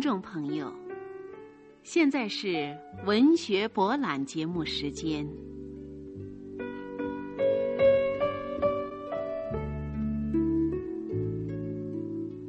[0.00, 0.72] 听众朋友，
[1.82, 2.74] 现在是
[3.04, 5.28] 文学博览节目时间。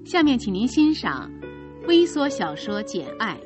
[0.05, 1.29] 下面，请您欣赏
[1.89, 3.37] 微缩小说《简爱》，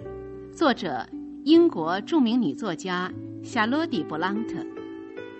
[0.55, 1.03] 作者
[1.43, 4.63] 英国著名女作家夏洛蒂·布朗特，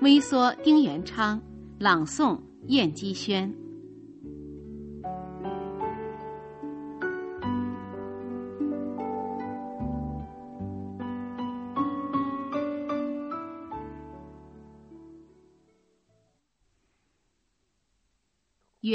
[0.02, 1.40] 微缩丁元昌，
[1.78, 3.54] 朗诵燕姬轩。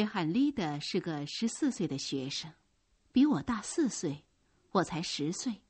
[0.00, 2.50] 约翰·利德是个十四岁的学生，
[3.12, 4.24] 比我大四岁，
[4.72, 5.60] 我才十岁。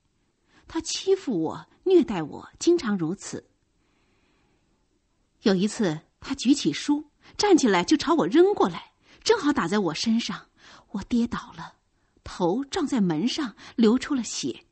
[0.69, 3.51] 他欺负我，虐待我，经常如此。
[5.43, 8.93] 有一次，他举起书，站起来就朝我扔过来，
[9.25, 10.47] 正好打在我身上，
[10.91, 11.75] 我跌倒了，
[12.23, 14.65] 头撞在门上，流出了血。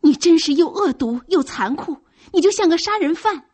[0.00, 3.50] 你真是又恶毒又残酷，你就像个杀人犯。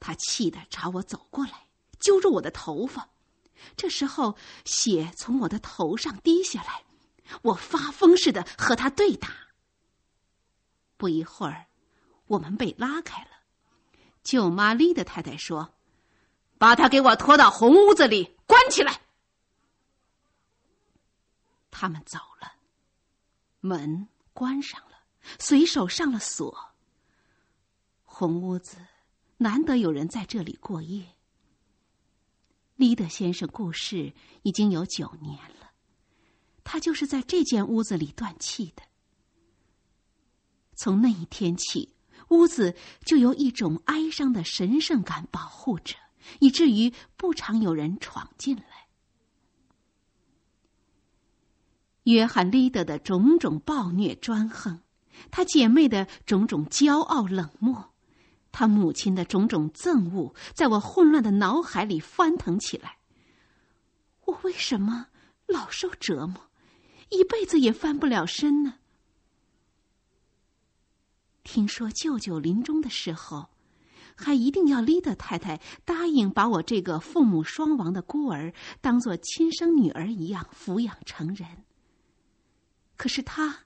[0.00, 1.66] 他气得朝我走过来。
[2.00, 3.10] 揪住我的头发，
[3.76, 6.84] 这时候血从我的头上滴下来，
[7.42, 9.28] 我发疯似的和他对打。
[10.96, 11.66] 不一会儿，
[12.26, 13.30] 我们被拉开了。
[14.22, 15.74] 舅妈丽的太太说
[16.58, 19.00] ：“把他给我拖到红屋子里关起来。”
[21.70, 22.54] 他们走了，
[23.60, 24.98] 门关上了，
[25.38, 26.74] 随手上了锁。
[28.02, 28.76] 红屋子
[29.36, 31.14] 难得有人在这里过夜。
[32.78, 35.72] 利德先生故世已经有九年了，
[36.62, 38.82] 他就是在这间屋子里断气的。
[40.76, 41.96] 从那一天起，
[42.28, 45.96] 屋子就由一种哀伤的神圣感保护着，
[46.38, 48.86] 以至于不常有人闯进来。
[52.04, 54.80] 约翰·利德的种种暴虐专横，
[55.32, 57.92] 他姐妹的种种骄傲冷漠。
[58.50, 62.98] 他母亲的种种憎恶，在我混乱的脑海里翻腾起来。
[64.26, 65.06] 我为什么
[65.46, 66.50] 老受折磨，
[67.10, 68.74] 一辈子也翻不了身呢？
[71.44, 73.48] 听说舅舅临终的时候，
[74.14, 81.64] 还一定要丽德太太答应把我这个父母双亡的孤儿当做亲生女儿一样抚养成人。
[82.96, 83.60] 可是他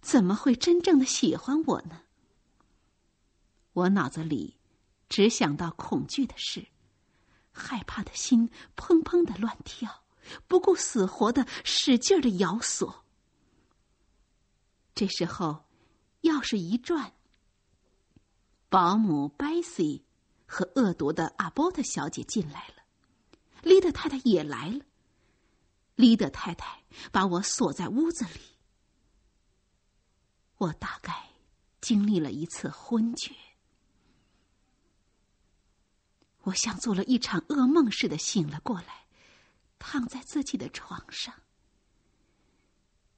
[0.00, 2.02] 怎么会真正的喜欢我呢？
[3.76, 4.56] 我脑子里
[5.06, 6.66] 只想到恐惧的事，
[7.52, 10.02] 害怕的心砰砰的乱跳，
[10.48, 13.04] 不顾死活的使劲的咬锁。
[14.94, 15.66] 这时候，
[16.22, 17.12] 钥匙一转，
[18.70, 20.06] 保姆贝西
[20.46, 22.82] 和恶毒的阿波特小姐进来了，
[23.62, 24.86] 丽德太太也来了。
[25.96, 26.82] 丽德太太
[27.12, 28.40] 把我锁在屋子里，
[30.56, 31.28] 我大概
[31.82, 33.34] 经历了一次昏厥。
[36.46, 39.06] 我像做了一场噩梦似的醒了过来，
[39.78, 41.34] 躺在自己的床上。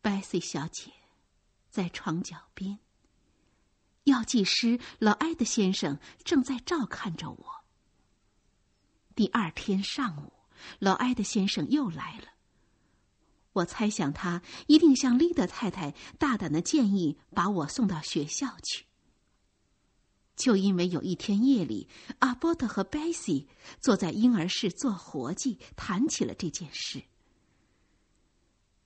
[0.00, 0.93] 白西小姐
[1.69, 2.78] 在床脚边，
[4.05, 7.65] 药剂师老埃德先生正在照看着我。
[9.15, 10.33] 第二天上午，
[10.78, 12.28] 老埃德先生又来了。
[13.53, 18.88] 我猜想他一定向丽德太太大胆的建议，把我送到学校去。
[20.38, 21.88] 就因为有一天夜里，
[22.21, 23.49] 阿波特和贝西
[23.81, 27.03] 坐在婴儿室做活计，谈起了这件事。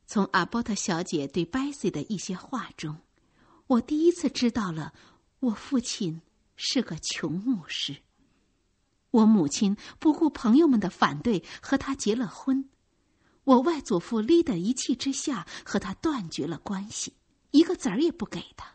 [0.07, 2.97] 从阿波特小姐对贝西的一些话中，
[3.67, 4.95] 我第一次知道了
[5.41, 6.23] 我父亲
[6.57, 7.99] 是个穷牧师。
[9.11, 12.71] 我母亲不顾朋友们的反对和他结了婚，
[13.45, 17.13] 我外祖父立的一气之下和他断绝了关系，
[17.51, 18.75] 一个子儿也不给他。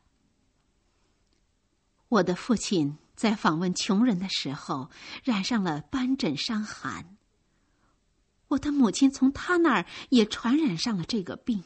[2.09, 4.89] 我的父亲在访问穷人的时候
[5.24, 7.18] 染上了斑疹伤寒。
[8.50, 11.63] 我的母亲从他那儿也传染上了这个病。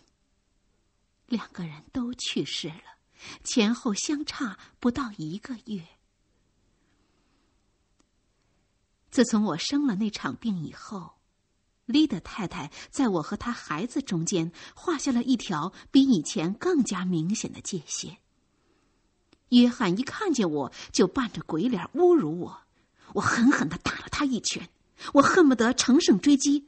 [1.27, 2.97] 两个人都去世了，
[3.43, 5.88] 前后相差不到一个月。
[9.11, 11.19] 自从我生了那场病以后，
[11.85, 18.17] 丽德太太在我和他孩子中间画下了一条比以前更加明显的界限。
[19.51, 22.62] 约翰一看见我就扮着鬼脸侮辱我，
[23.13, 24.69] 我狠狠的打了他一拳，
[25.13, 26.68] 我恨不得乘胜追击。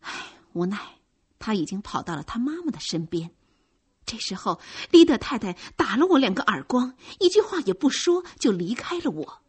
[0.00, 0.12] 唉，
[0.52, 0.78] 无奈
[1.38, 3.30] 他已经跑到了他妈妈的身边。
[4.06, 4.60] 这时候，
[4.90, 9.42] 丽德太太打了我两个耳光，一句话也不说就离开了我。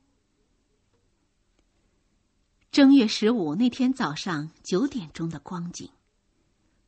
[2.71, 5.89] 正月十五那天早上九点钟的光景，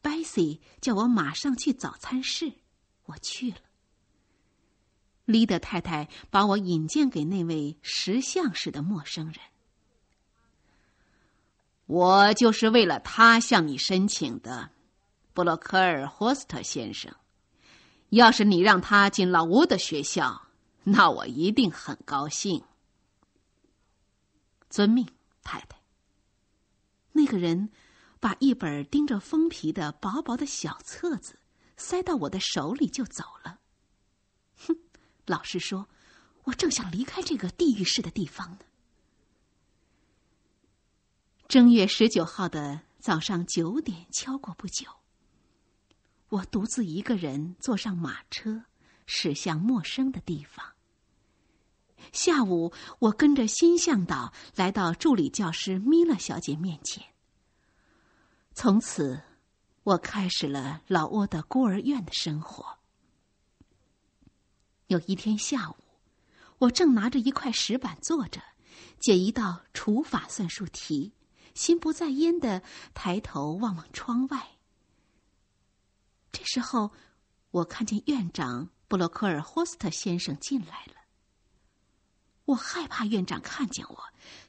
[0.02, 2.52] 白 Tracy 叫我马上去早餐室，
[3.06, 3.58] 我去了。
[5.28, 9.36] 丽德太太把我引荐给那位石像似的陌生人。
[11.86, 14.70] 我就是为了他向你申请的，
[15.34, 17.14] 布洛克尔霍斯特先生。
[18.10, 20.48] 要是你让他进老吴的学校，
[20.86, 22.64] 那我一定很高兴。
[24.70, 25.06] 遵命，
[25.44, 25.78] 太太。
[27.12, 27.70] 那个人
[28.22, 31.38] 把一本钉着封皮的薄薄的小册子
[31.76, 33.60] 塞到我的手里就走了。
[35.28, 35.88] 老实说，
[36.46, 38.60] 我正想离开这个地狱式的地方呢。
[41.48, 44.88] 正月十九号的早上九点敲过不久，
[46.30, 48.64] 我独自一个人坐上马车，
[49.06, 50.74] 驶向陌生的地方。
[52.14, 57.04] 下午，我跟着新向导来到助理教师米勒小姐面前。
[58.54, 59.22] 从此，
[59.84, 62.77] 我开始了老挝的孤儿院的生活。
[64.88, 65.76] 有一天下午，
[66.60, 68.42] 我正拿着一块石板坐着，
[69.00, 71.14] 解一道除法算术题，
[71.54, 72.62] 心不在焉的
[72.94, 74.56] 抬头望望窗外。
[76.32, 76.92] 这时候，
[77.52, 80.94] 我看见院长布洛克尔霍斯特先生进来了。
[82.46, 84.04] 我害怕院长看见我，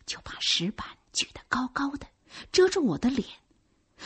[0.06, 2.06] 就把石板举得高高的，
[2.52, 3.26] 遮住我的脸。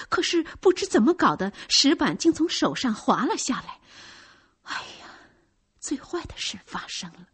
[0.08, 3.78] 可是不知怎么搞的，石板竟从手上滑了下来。
[4.62, 5.01] 哎呀！
[5.82, 7.26] 最坏的事发生了。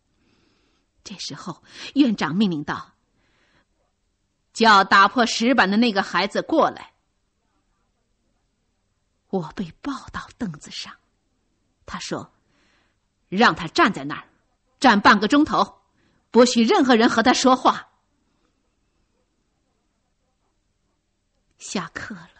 [1.04, 1.62] 这时候，
[1.94, 2.94] 院长命令道
[4.54, 6.94] ：“叫打破石板的那个孩子过来。”
[9.28, 10.96] 我被抱到凳子上，
[11.84, 12.32] 他说
[13.28, 14.26] ：“让他站在那儿，
[14.80, 15.82] 站半个钟头，
[16.30, 17.90] 不许任何人和他说话。”
[21.58, 22.30] 下课了，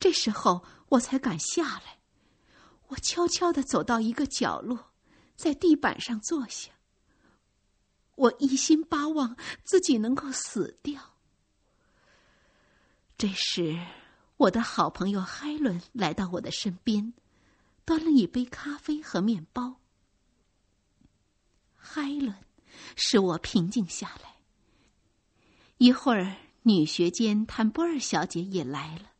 [0.00, 1.98] 这时候我才敢下来。
[2.86, 4.90] 我悄悄的走到一个角落。
[5.38, 6.72] 在地板上坐下，
[8.16, 11.14] 我一心巴望自己能够死掉。
[13.16, 13.86] 这时，
[14.36, 17.14] 我的好朋友海伦来到我的身边，
[17.84, 19.76] 端了一杯咖啡和面包。
[21.76, 22.34] 海伦
[22.96, 24.38] 使我平静下来。
[25.76, 29.12] 一会儿，女学监坦波尔小姐也来了，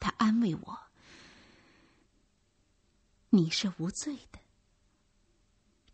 [0.00, 0.78] 她安慰我
[3.30, 4.39] ：“你是无罪的。”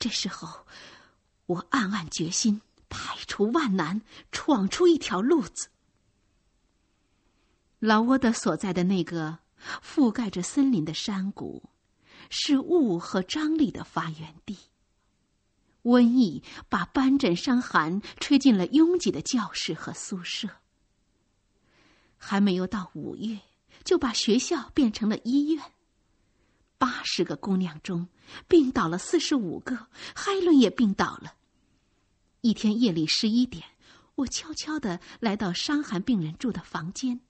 [0.06, 0.64] 这时候，
[1.46, 5.66] 我暗暗决心排除万难，闯出一条路子。
[7.80, 9.40] 老挝的所在的那个
[9.82, 11.70] 覆盖着森林的山谷，
[12.30, 14.56] 是雾和张力的发源地。
[15.82, 20.48] 瘟疫把斑疹伤寒吹进了拥挤的教室和宿舍。
[22.16, 23.40] 还没有到五月，
[23.82, 25.72] 就把学校变成了医院。
[26.78, 28.08] 八十个姑娘中，
[28.46, 31.34] 病倒了四十五个，海伦也病倒了。
[32.42, 33.64] 一天夜里十一点，
[34.14, 37.20] 我悄悄的来到伤寒病人住的房间，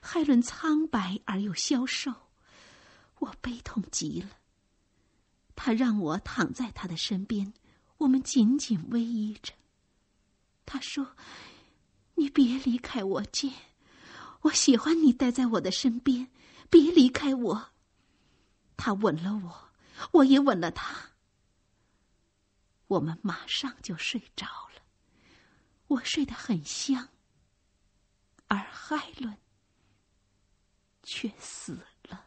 [0.00, 2.12] 海伦苍白而又消瘦，
[3.18, 4.30] 我悲痛极了。
[5.54, 7.52] 他让我躺在他的身边，
[7.98, 9.52] 我们紧紧偎依着。
[10.64, 11.16] 他说
[12.14, 13.50] ：“你别离开我，姐，
[14.42, 16.28] 我喜欢你待在我的身边，
[16.70, 17.70] 别离开我。”
[18.78, 19.68] 他吻了我，
[20.12, 21.10] 我也吻了他。
[22.86, 24.80] 我们马上就睡着了，
[25.88, 27.08] 我睡得很香，
[28.46, 29.36] 而海伦
[31.02, 32.26] 却死了。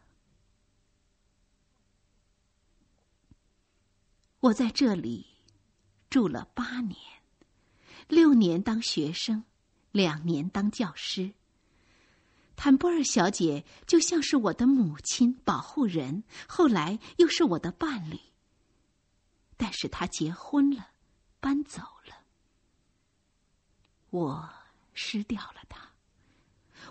[4.40, 5.26] 我在这里
[6.10, 6.98] 住了八年，
[8.08, 9.44] 六年当学生，
[9.90, 11.32] 两年当教师。
[12.54, 18.18] 坦波尔小姐就像是我的母亲、保护人，后来又是我的伴侣。
[19.56, 20.88] 但是她结婚了，
[21.40, 22.14] 搬走了，
[24.10, 24.48] 我
[24.92, 25.90] 失掉了她。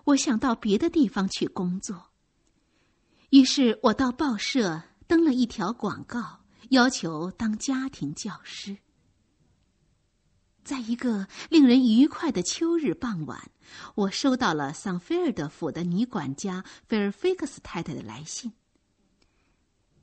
[0.06, 2.12] 我想到别的地方去工作，
[3.30, 8.78] 于是我到报社登了一条广告，要求当家庭教师。
[10.64, 13.52] 在一个令人愉快的秋日傍晚，
[13.96, 18.54] 我收到了桑菲尔德府的女管家菲尔菲克斯太太的来信。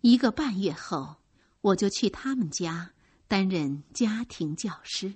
[0.00, 1.16] 一个半月后，
[1.60, 2.92] 我就去他们家
[3.26, 5.14] 担任家庭教师。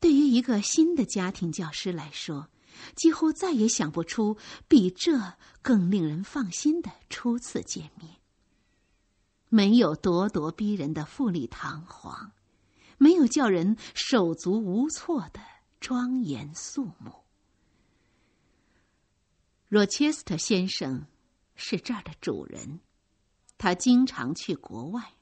[0.00, 2.48] 对于一个新的家庭教师来说，
[2.96, 8.16] 几乎再也想不出比这更令人放心的初次见面。
[9.48, 12.32] 没有咄咄逼人的富丽堂皇。
[13.02, 15.40] 没有叫人手足无措的
[15.80, 17.24] 庄严肃穆。
[19.68, 21.06] 若切斯特先生
[21.54, 22.80] 是这儿的主人，
[23.56, 25.14] 他经常去国外。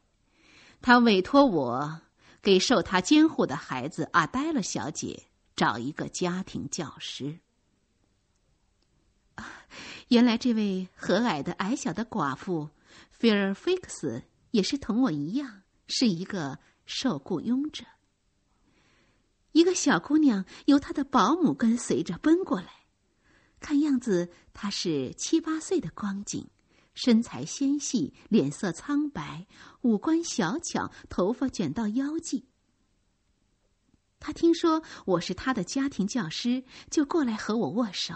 [0.81, 2.01] 他委托我
[2.43, 7.39] 给受他监护的孩子阿黛勒小姐找一个家庭教师。
[10.09, 12.71] 原来这位和蔼的矮小的寡妇
[13.13, 16.59] 菲尔菲克斯也是同我一样，是一个
[16.89, 17.85] 受雇佣者。
[19.53, 22.87] 一个小姑娘由她的保姆跟随着奔过来，
[23.61, 26.49] 看样子她是七八岁的光景，
[26.95, 29.47] 身材纤细，脸色苍白，
[29.83, 32.49] 五官小巧，头发卷到腰际。
[34.19, 38.15] 她听说我是她的家庭教师，就过来和我握手。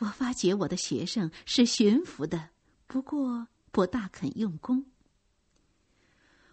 [0.00, 2.50] 我发觉我的学生是驯服的，
[2.86, 4.86] 不过不大肯用功。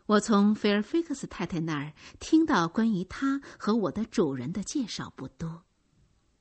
[0.07, 5.65] 我从菲尔菲克斯太太那儿听到关于他和我的主人的介绍不多，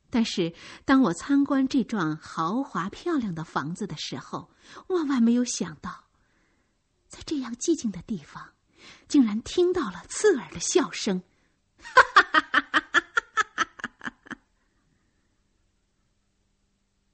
[0.08, 0.54] 但是
[0.84, 4.52] 当我参观这幢豪华漂亮的房子的时候，
[4.86, 6.04] 万万没有想到，
[7.08, 8.54] 在这样寂静的地方，
[9.08, 11.22] 竟然听到了刺耳的笑声。
[11.78, 13.02] 哈哈哈哈！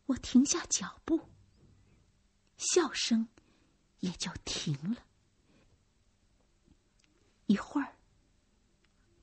[0.04, 1.30] 我停下脚步，
[2.58, 3.28] 笑声
[4.00, 4.98] 也就停了。
[7.52, 7.96] 一会儿，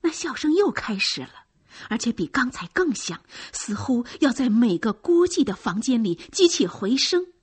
[0.01, 1.47] 那笑声又开始了，
[1.89, 3.21] 而且比刚才更响，
[3.51, 7.33] 似乎要在每个孤寂的房间里激起回声。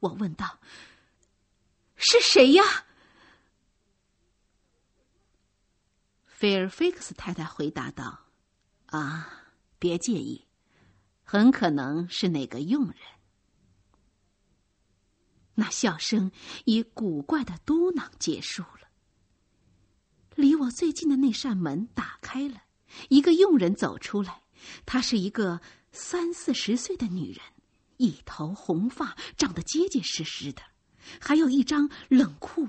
[0.00, 0.60] 我问道
[1.96, 2.62] ：“是谁呀？”
[6.24, 8.26] 菲尔菲克斯太太回答道
[8.86, 9.44] ：“啊，
[9.78, 10.46] 别介意。”
[11.26, 12.96] 很可能是哪个佣人。
[15.54, 16.30] 那笑声
[16.66, 18.83] 以古怪的嘟囔结束了。
[20.36, 22.62] 离我最近的那扇门打开了，
[23.08, 24.42] 一个佣人走出来。
[24.86, 25.60] 她是一个
[25.92, 27.40] 三四十岁的女人，
[27.96, 30.62] 一头红发，长得结结实实的，
[31.20, 32.68] 还有一张冷酷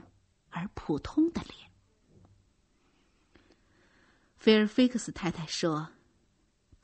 [0.50, 1.72] 而普通的脸。
[4.38, 5.90] 菲尔菲克斯太太说。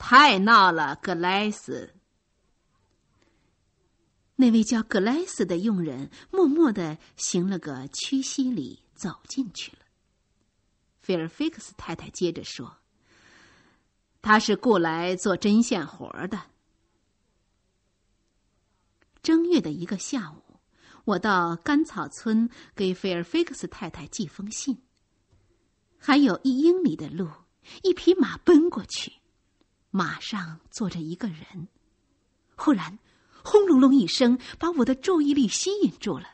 [0.03, 1.93] 太闹了，格莱斯。
[4.35, 9.80] 那位叫格莱斯的佣人默默的行了个屈膝礼，走进去了。
[11.01, 12.77] 菲尔菲克斯太太接着说
[14.22, 16.39] ：“他是雇来做针线活的。”
[19.24, 20.60] 正月的一个下午，
[21.05, 24.81] 我到甘草村给菲尔菲克斯太太寄封信。
[25.98, 27.27] 还有一英里的路，
[27.84, 29.13] 一匹马奔过去。
[29.91, 31.67] 马上坐着一个人，
[32.55, 32.98] 忽然，
[33.43, 36.27] 轰隆隆一声，把我的注意力吸引住了。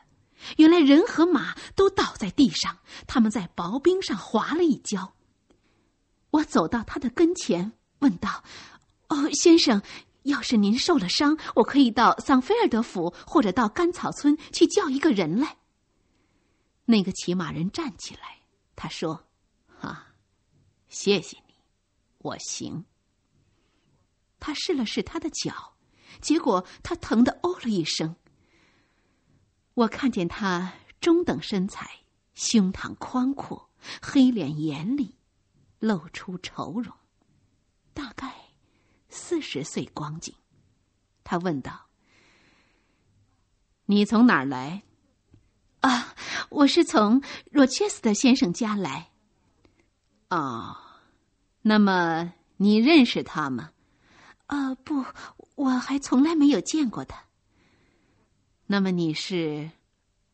[0.56, 5.14] 原来人和马都倒在地上，他们在薄冰上滑了一跤。
[6.30, 8.44] 我走到他的跟前，问道
[9.08, 9.82] ：“哦，先生，
[10.24, 15.56] 要是您受了伤，我可以到桑菲尔德府或者到甘草村去叫一个人来。”
[16.84, 18.40] 那个骑马人站起来，
[18.76, 19.24] 他说
[19.80, 20.14] ：“啊，
[20.88, 21.54] 谢谢你，
[22.18, 22.84] 我行。”
[24.40, 25.74] 他试了试他的脚，
[26.20, 28.14] 结果他疼得哦了一声。
[29.78, 31.88] 我看见他中等身材，
[32.34, 33.70] 胸膛宽阔，
[34.02, 35.14] 黑脸眼里
[35.78, 36.92] 露出愁容，
[37.94, 38.34] 大概
[39.08, 40.34] 四十岁光景。
[41.22, 41.86] 他问道
[43.86, 44.82] ：“你从哪儿来
[45.78, 46.12] ？”“啊，
[46.50, 49.12] 我是从若切斯特先生家来。
[50.30, 50.76] ”“哦，
[51.62, 53.70] 那么你认识他吗？”
[54.46, 55.04] 啊，不，
[55.54, 57.27] 我还从来没有见过他。
[58.70, 59.70] 那么你是？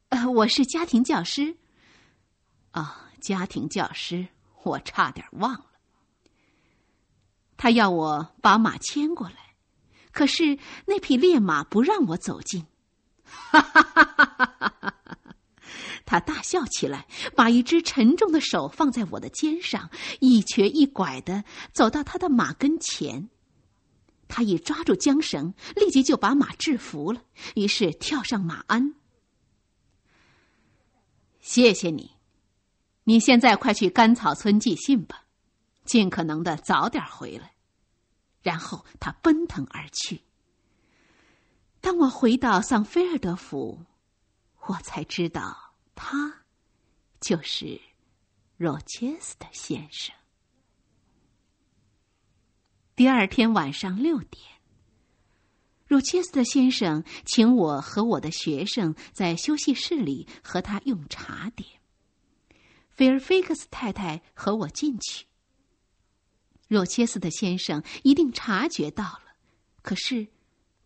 [0.09, 1.57] 呃，我是家庭教师。
[2.73, 4.27] 啊，家庭教师，
[4.65, 5.67] 我差点忘了。
[7.57, 9.55] 他要我把马牵过来，
[10.11, 12.67] 可是那匹烈马不让我走近。
[13.23, 14.95] 哈哈哈哈哈哈！
[16.05, 19.89] 他大笑起来，把一只沉重的手放在我的肩上，
[20.19, 23.29] 一瘸一拐的走到他的马跟前。
[24.35, 27.23] 他一抓住缰绳，立即就把马制服了。
[27.55, 28.97] 于是跳上马鞍。
[31.39, 32.17] 谢谢你，
[33.05, 35.25] 你现在快去甘草村寄信吧，
[35.85, 37.53] 尽可能的早点回来。
[38.43, 40.23] 然后他奔腾而去。
[41.81, 43.85] 当我回到桑菲尔德府，
[44.63, 46.43] 我才知道他
[47.21, 47.81] 就是
[48.57, 50.13] 罗切斯特先生。
[52.97, 54.43] 第二天晚上六点，
[55.87, 61.69] 若切斯特先生请我和我的学生在休息室里和他用茶点。
[62.91, 65.27] 菲尔菲克斯太太和我进去。
[66.69, 69.35] 若切斯特先生一定察觉到了，
[69.83, 70.29] 可是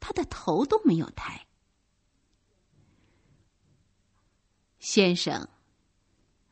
[0.00, 1.46] 他的头都没有抬。
[4.78, 5.48] 先生，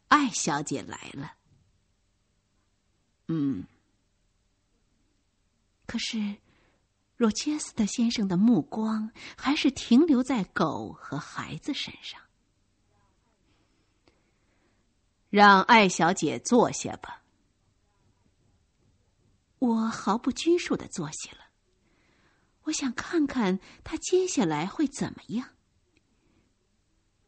[0.08, 1.32] 艾小姐来了。
[3.28, 3.64] 嗯，
[5.87, 6.37] 可是
[7.16, 12.21] 若切斯特先生的目光还是停留在狗和孩子身上。
[15.31, 17.23] 让艾小姐坐下吧。
[19.59, 21.47] 我毫不拘束的坐下了。
[22.62, 25.50] 我想看看他接下来会怎么样。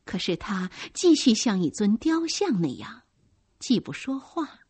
[0.04, 3.02] 可是他继续像一尊雕像那样，
[3.58, 4.60] 既不说话，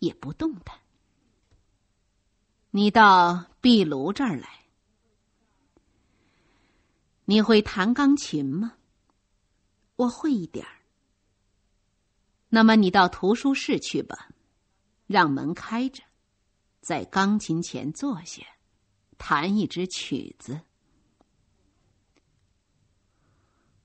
[0.00, 0.83] 也不动弹。
[2.76, 4.48] 你到壁炉这儿来。
[7.24, 8.72] 你会弹钢琴吗？
[9.94, 10.72] 我会一点儿。
[12.48, 14.28] 那么你到图书室去吧，
[15.06, 16.02] 让门开着，
[16.80, 18.42] 在钢琴前坐下。
[19.16, 20.60] 弹一支曲子，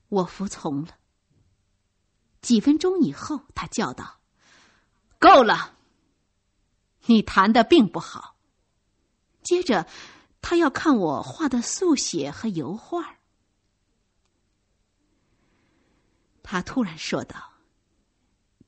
[0.08, 0.98] 我服从了。
[2.42, 4.20] 几分钟以后，他叫道
[5.20, 5.78] ：“够了，
[7.06, 8.38] 你弹的并不好。”
[9.50, 9.88] 接着，
[10.42, 13.18] 他要看我画的速写和油画。
[16.44, 17.54] 他突然说道：“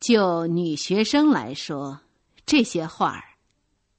[0.02, 2.02] 就女学生来说，
[2.48, 3.24] 这些画儿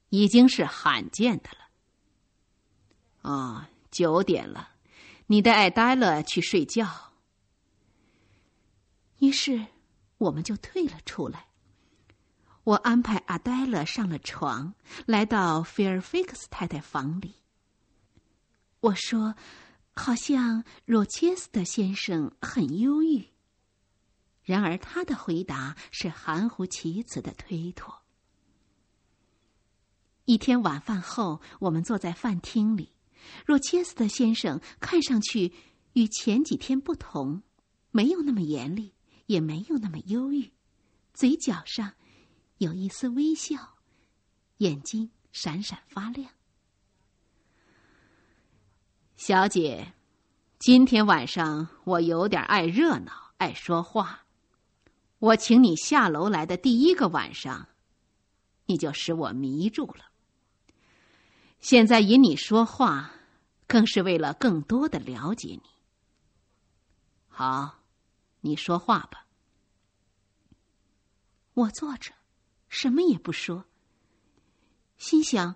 [0.09, 1.69] 已经是罕见的了。”
[3.31, 4.71] 啊，九点了，
[5.27, 7.13] 你带艾黛勒去睡觉。
[9.19, 9.67] 于是，
[10.17, 11.47] 我们就退了出来。
[12.63, 14.73] 我安排阿黛勒上了床，
[15.05, 17.35] 来到菲尔菲克斯太太房里。
[18.79, 19.35] 我说
[19.93, 23.27] ：“好像若切斯特先生很忧郁。”
[24.43, 28.01] 然而，他的回答是含糊其辞的推脱。
[30.25, 32.89] 一天晚饭后，我们坐在饭厅里。
[33.45, 35.53] 若切斯特先生看上去
[35.93, 37.43] 与前几天不同，
[37.91, 38.93] 没有那么严厉，
[39.25, 40.51] 也没有那么忧郁，
[41.13, 41.93] 嘴角上
[42.63, 43.75] 有一丝微笑，
[44.59, 46.31] 眼睛闪闪发亮。
[49.17, 49.93] 小姐，
[50.59, 54.25] 今天晚上我有点爱热闹，爱说话。
[55.19, 57.67] 我请你下楼来的第一个晚上，
[58.67, 60.05] 你就使我迷住了。
[61.59, 63.11] 现在引你说话，
[63.67, 65.63] 更是为了更多的了解你。
[67.27, 67.79] 好，
[68.39, 69.27] 你说话吧。
[71.55, 72.13] 我坐着，
[72.73, 73.65] 什么也不说。
[74.97, 75.55] 心想，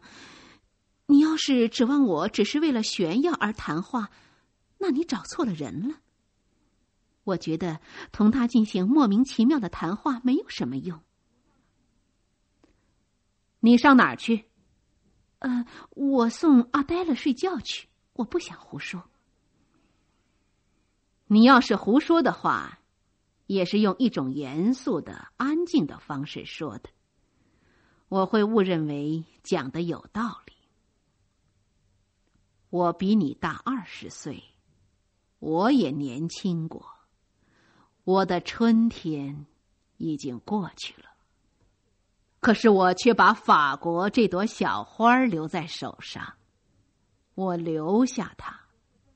[1.07, 4.11] 你要是指望我只是为了炫耀而谈话，
[4.77, 5.95] 那你找错了人了。
[7.23, 7.79] 我觉得
[8.11, 11.01] 同他进行莫名其妙的谈话没有什么用。
[13.61, 14.45] 你上哪儿去？
[15.39, 17.89] 呃，我送阿黛勒睡觉去。
[18.13, 19.09] 我不想胡说。
[21.25, 22.79] 你要是胡说的话，
[23.47, 26.89] 也是用一种严肃的、安静的方式说的，
[28.09, 30.53] 我会误认为讲的有道理。
[32.69, 34.43] 我比你大二十岁，
[35.39, 36.85] 我也年轻过，
[38.03, 39.45] 我的春天
[39.97, 41.09] 已经过去了。
[42.39, 46.35] 可是我却把法国这朵小花留在手上，
[47.35, 48.57] 我留下它，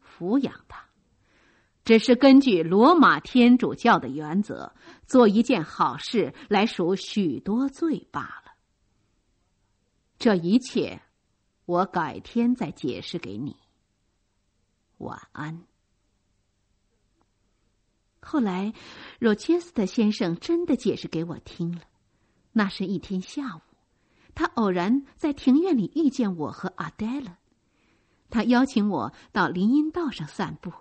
[0.04, 0.84] 抚养它，
[1.86, 4.74] 只是根据罗马天主教的原则，
[5.06, 8.41] 做一件好事来赎许多罪罢了。
[10.22, 11.02] 这一切，
[11.66, 13.56] 我改天再解释给你。
[15.00, 15.64] 晚安。
[18.20, 18.72] 后来，
[19.18, 21.82] 若切斯特先生真的解释给我听了。
[22.52, 23.62] 那是一天下午，
[24.36, 27.38] 他偶然在庭院里遇见我和阿黛勒，
[28.30, 30.72] 他邀请我到林荫道上散步。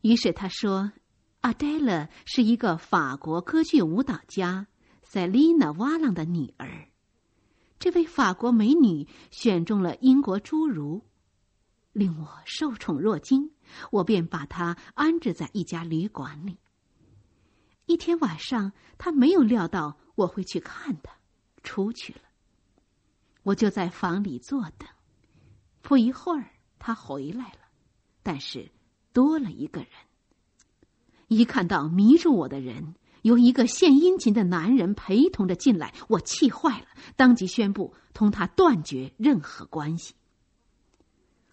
[0.00, 0.90] 于是他说
[1.42, 4.68] ：“阿黛勒是一个法国歌剧舞蹈家
[5.02, 6.88] 塞琳娜·瓦朗的女儿，
[7.78, 11.02] 这位法国美女选中了英国侏儒，
[11.92, 13.50] 令我受宠若惊。
[13.90, 16.58] 我便把她安置在一家旅馆里。
[17.86, 21.12] 一天晚上，他没有料到。”我会去看他，
[21.62, 22.20] 出去了。
[23.42, 24.88] 我就在房里坐等。
[25.82, 27.58] 不一会儿，他回来了，
[28.22, 28.72] 但是
[29.12, 29.90] 多了一个人。
[31.28, 32.94] 一看到迷住我的人
[33.26, 36.86] 由一个献殷勤的男人陪同着进来，我气坏了，
[37.16, 40.14] 当即宣布同他断绝任何关系。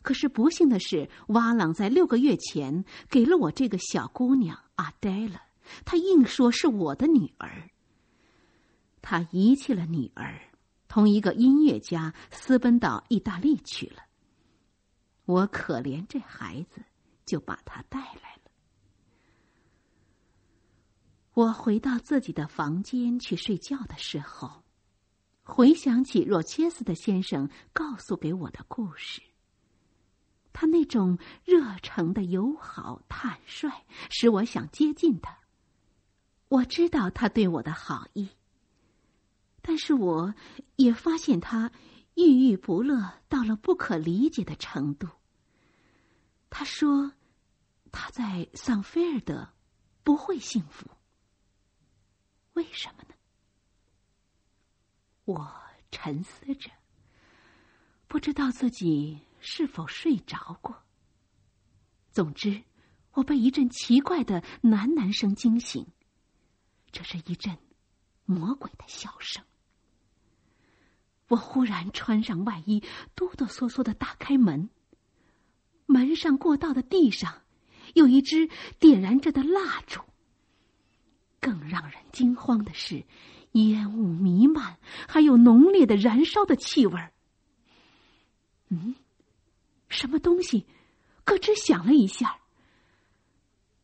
[0.03, 5.41] 可是不幸的是，瓦朗在六个月前给了我这个小姑娘阿黛了，
[5.83, 7.67] 他硬说是我的女儿。
[9.01, 10.39] 他遗弃了女儿，
[10.87, 14.03] 同一个音乐家私奔到意大利去了。
[15.25, 16.83] 我可怜这孩子，
[17.25, 18.51] 就把他带来了。
[21.33, 24.63] 我回到自己的房间去睡觉的时候，
[25.41, 29.21] 回想起若切斯的先生告诉给我的故事。
[30.51, 33.71] 他那种热诚的友好坦率，
[34.11, 35.39] 使我想接近他。
[36.49, 38.29] 我知道他对我的好意，
[39.63, 40.35] 但是我
[40.75, 41.71] 也发现他
[42.13, 45.07] 郁郁不乐到了不可理解的程度。
[46.51, 47.11] 他说
[47.91, 49.49] ：“他在桑菲尔德
[50.03, 50.85] 不会幸福。
[52.53, 53.15] 为什么呢？”
[55.25, 55.53] 我
[55.91, 56.69] 沉思着，
[58.07, 59.19] 不知道自己。
[59.45, 60.83] 是否睡着过？
[62.13, 62.63] 总之，
[63.11, 65.85] 我被一阵奇怪的喃喃声惊醒。
[66.93, 67.57] 这是一阵
[68.23, 69.43] 魔鬼的笑声。
[71.27, 72.81] 我忽然穿上外衣，
[73.15, 74.69] 哆哆嗦嗦的打开门。
[75.87, 77.41] 门上过道的地上
[77.95, 79.99] 有一支点燃着的蜡烛。
[81.43, 83.03] 更让人惊慌的是，
[83.51, 84.77] 烟雾弥漫，
[85.09, 87.11] 还有浓烈的燃烧的气味儿
[88.69, 88.95] 嗯。
[89.89, 90.65] 什么东西，
[91.25, 92.37] 咯吱响了一下。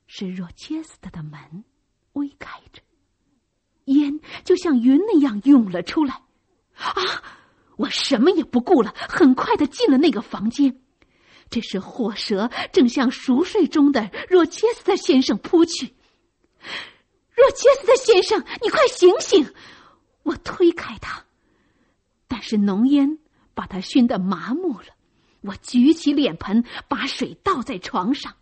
[0.08, 1.66] 是若切斯特的门
[2.14, 2.82] 微开着，
[3.86, 6.24] 烟就像云那样涌了出来。
[6.76, 6.96] 啊！
[7.76, 10.82] 我什么也不顾了，很快的进了那个房间。
[11.50, 15.94] 这时火蛇正向熟睡中的若切斯特先生扑去。
[17.40, 19.54] 若切斯特先生，你快醒醒！
[20.24, 21.24] 我推开他，
[22.28, 23.18] 但是浓烟
[23.54, 24.88] 把他熏得麻木了。
[25.42, 28.36] 我举起脸盆，把水倒在床上，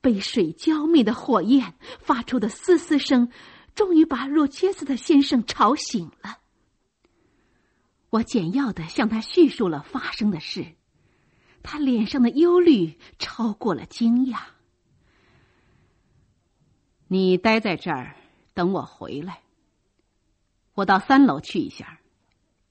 [0.00, 3.30] 被水浇灭的火焰发出的嘶嘶声，
[3.76, 6.38] 终于把若切斯特先生吵醒了。
[8.10, 10.74] 我简要的向他叙述了发生的事，
[11.62, 14.40] 他脸上的忧虑超过了惊讶。
[17.08, 18.16] 你待在这儿，
[18.52, 19.42] 等我回来。
[20.74, 22.00] 我到三楼去一下，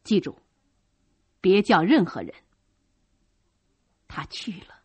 [0.04, 0.38] 记住，
[1.42, 2.34] 别叫任何人。
[4.08, 4.82] 他去了，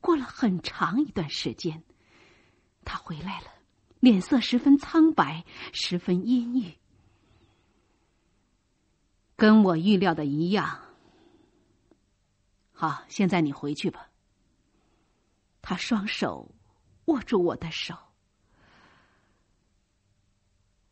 [0.00, 1.82] 过了很长一段时间，
[2.84, 3.46] 他回来了，
[4.00, 6.74] 脸色十分苍白，十分阴郁，
[9.36, 10.80] 跟我预料的一样。
[12.72, 14.08] 好，现在你回去吧。
[15.62, 16.50] 他双手
[17.04, 17.94] 握住我的手，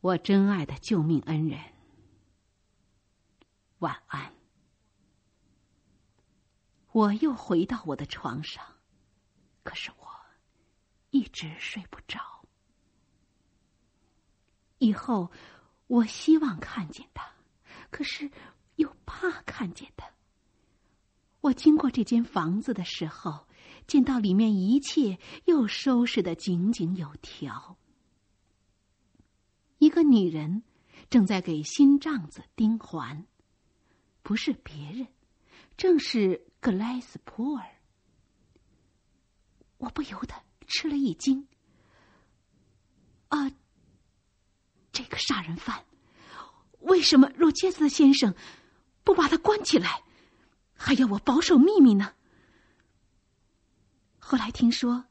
[0.00, 1.60] 我真爱的救命恩人，
[3.80, 4.32] 晚安。
[6.92, 8.64] 我又回到我的床上，
[9.64, 10.06] 可是我
[11.10, 12.20] 一直睡不着。
[14.78, 15.32] 以后
[15.88, 17.32] 我希望看见他，
[17.90, 18.30] 可是
[18.76, 20.08] 又怕看见他。
[21.40, 23.48] 我经过这间房子的时候，
[23.88, 27.77] 见到里面一切又收拾的井井有条。
[29.78, 30.62] 一个女人
[31.08, 33.26] 正在给新帐子钉环，
[34.22, 35.08] 不是别人，
[35.76, 36.46] 正是。
[36.60, 37.64] 格莱斯普尔，
[39.76, 40.34] 我不由得
[40.66, 41.46] 吃了一惊。
[43.28, 43.52] 啊，
[44.90, 45.84] 这个杀人犯，
[46.80, 48.34] 为什么若切斯先生
[49.04, 50.02] 不把他关起来，
[50.74, 52.12] 还要我保守秘密呢？
[54.18, 55.04] 后来听说，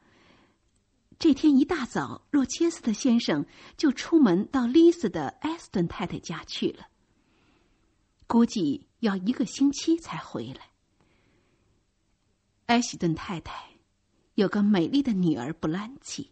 [1.19, 6.87] 这天一大早，若切斯特先生就出门到丽斯的埃斯顿太太家去了，
[8.27, 10.69] 估计要一个星期才回来。
[12.67, 13.71] 埃希顿太太
[14.35, 16.31] 有个美丽的女儿布兰奇。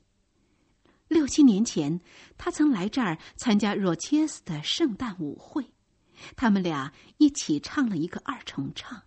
[1.07, 1.99] 六七年前，
[2.37, 5.73] 她曾来这儿参加若切斯的圣诞舞会，
[6.35, 9.01] 他们俩一起唱了一个二重唱。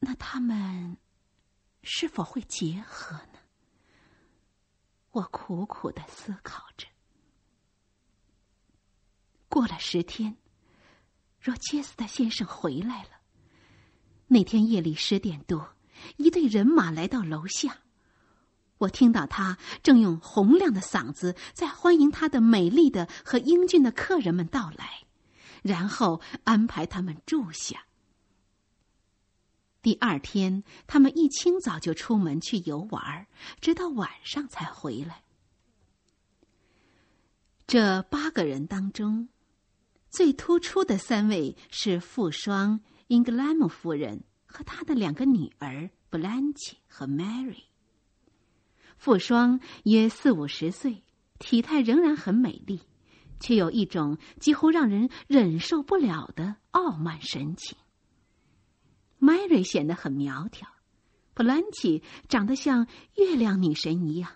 [0.00, 0.98] 那他们
[1.82, 3.33] 是否会结合呢？
[5.14, 6.88] 我苦苦的思考着。
[9.48, 10.36] 过了十天，
[11.40, 13.10] 若切斯的先生回来了。
[14.26, 15.76] 那天夜里十点多，
[16.16, 17.78] 一队人马来到楼下，
[18.78, 25.04] 我听到他正用洪亮的嗓子在欢迎他的美丽的和英俊的客人们到来，
[25.62, 27.84] 然后安排他们住下。
[29.84, 33.26] 第二天，他们一清早就出门去游玩，
[33.60, 35.22] 直到晚上才回来。
[37.66, 39.28] 这八个人当中，
[40.08, 42.80] 最突出的三位是富双。
[43.08, 47.64] 英格兰姆夫人和她的两个女儿布兰奇和 Mary。
[48.96, 51.04] 富双约四五十岁，
[51.38, 52.80] 体态仍然很美丽，
[53.38, 57.76] 却有一种几乎让人忍受不了的傲慢神情。
[59.24, 60.68] Mary 显得很苗条，
[61.32, 64.30] 布兰奇长得像月亮女神一样，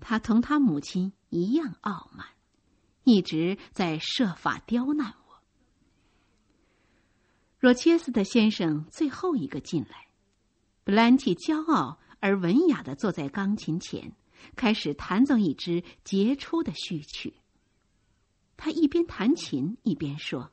[0.00, 2.26] 她同她母亲一样傲慢，
[3.04, 5.42] 一直在设法刁难我。
[7.58, 10.08] 若切斯特先生最后一个进来，
[10.84, 14.14] 布兰奇骄傲而文雅的坐在钢琴前，
[14.56, 17.32] 开始弹奏一支杰出的序曲。
[18.58, 20.50] 他一边弹琴一边说：“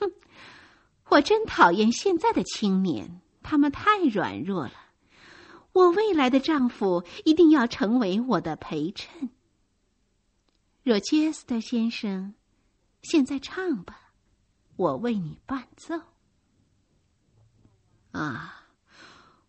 [0.00, 0.10] 哼，
[1.10, 4.74] 我真讨厌现在的青年。”他们太软弱了，
[5.72, 9.30] 我未来的丈夫一定要成为我的陪衬。
[10.82, 12.34] 若杰斯特先生，
[13.00, 14.12] 现在唱吧，
[14.76, 15.98] 我为你伴奏。
[18.10, 18.66] 啊，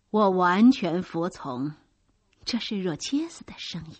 [0.08, 1.74] 我完全服从。
[2.46, 3.96] 这是若切斯的声音。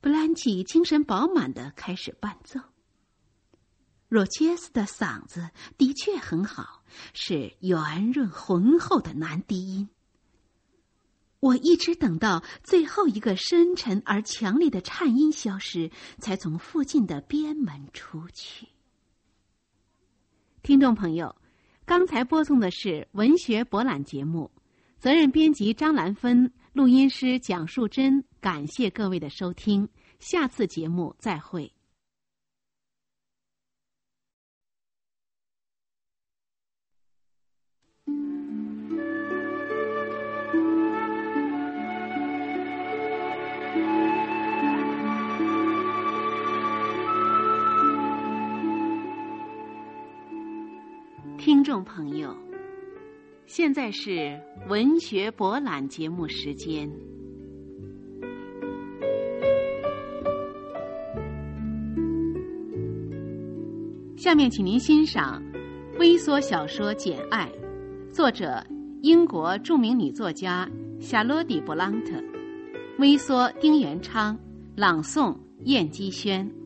[0.00, 2.60] 布兰奇精神饱满的开始伴奏。
[4.14, 9.88] 若切斯的嗓子的确很好，是圆润浑厚的男低音。
[11.40, 18.68] 我一直等到最后一个深沉而强烈的颤音消失，才从附近的边门出去。
[20.62, 21.34] 听众朋友，
[21.84, 24.48] 刚才播送的是文学博览节目，
[25.00, 28.24] 责任编辑张兰芬，录音师蒋树珍。
[28.40, 29.88] 感谢各位的收听，
[30.20, 31.72] 下次节目再会。
[51.64, 52.36] 众朋友，
[53.46, 56.88] 现在是文学博览节目时间。
[64.18, 65.42] 下面，请您欣赏
[65.98, 67.50] 微缩小说《简爱》，
[68.12, 68.62] 作者
[69.00, 72.22] 英国著名女作家夏洛蒂·布朗特，
[72.98, 74.38] 微缩丁元昌，
[74.76, 76.63] 朗诵燕姬轩。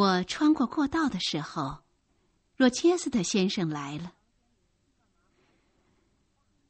[0.00, 1.78] 我穿过过道的时候。
[2.56, 4.12] 若切斯特先生来了，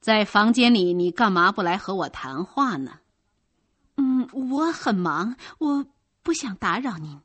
[0.00, 3.00] 在房间里，你干嘛不来和我谈话呢？
[3.96, 5.84] 嗯，我很忙，我
[6.22, 7.20] 不想打扰您。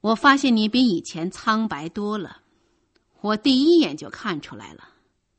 [0.00, 2.40] 我发现你比以前苍白多了，
[3.20, 4.88] 我第一眼就看出来了，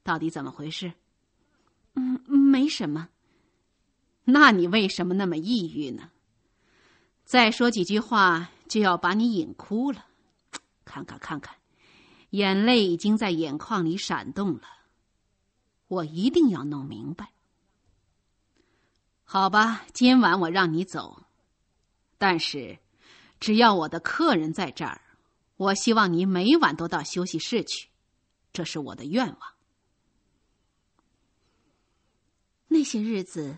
[0.04, 0.92] 到底怎么回事？
[1.94, 3.08] 嗯，没什么。
[4.26, 6.10] 那你为什么那么抑郁呢？
[7.26, 10.06] 再说几句话就要把你引哭了。
[10.86, 11.56] 看看看看，
[12.30, 14.62] 眼泪已经在眼眶里闪动了。
[15.88, 17.32] 我一定要弄明白。
[19.24, 21.24] 好吧，今晚我让你走，
[22.20, 22.78] 但是
[23.40, 25.02] 只要我的客人在这儿，
[25.58, 27.90] 我希望你每晚都到休息室去，
[28.54, 29.40] 这是我的愿望。
[32.68, 33.58] 那些日子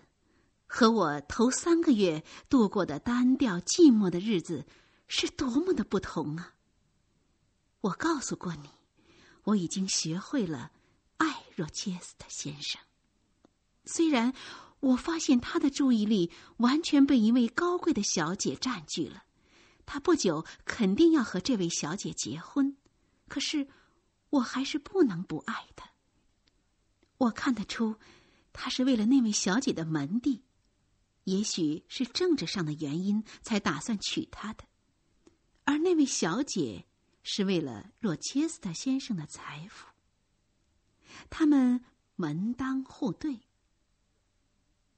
[0.67, 4.65] 和我头三个月度过的单调寂寞的日子
[5.07, 6.53] 是多么的不同啊！
[7.81, 8.69] 我告诉过你，
[9.43, 10.71] 我已经学会了
[11.17, 12.81] 爱若切斯特先生。
[13.85, 14.33] 虽然
[14.81, 19.23] 我发现他的注意力完全被一位高贵的小姐占据了，
[19.85, 22.75] 他不久肯定要和这位小姐结婚，
[23.29, 23.69] 可是
[24.31, 25.89] 我还是不能不爱他。
[27.19, 27.95] 我看得出，
[28.51, 30.43] 他是为了那位小姐的门第，
[31.27, 34.63] 也许是政治上的原因才打算娶她的，
[35.63, 36.85] 而那位小姐。
[37.29, 39.85] 是为了若切斯特先生的财富，
[41.29, 41.83] 他们
[42.15, 43.41] 门当户对。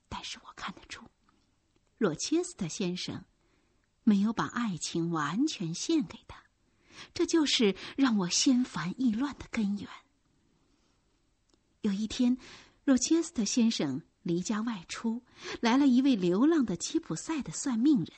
[0.07, 1.03] 但是我看得出，
[1.97, 3.25] 若切斯特先生
[4.03, 6.43] 没有把爱情完全献给他，
[7.15, 9.89] 这就是让我心烦意乱的根源。
[11.81, 12.37] 有一天，
[12.83, 15.23] 若切斯特先生离家外出，
[15.61, 18.09] 来了一位流浪的吉普赛的算命人，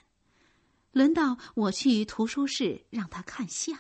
[0.92, 3.80] 轮到我去图书室让他看相。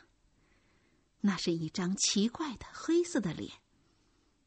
[1.21, 3.51] 那是一张奇怪的黑色的脸，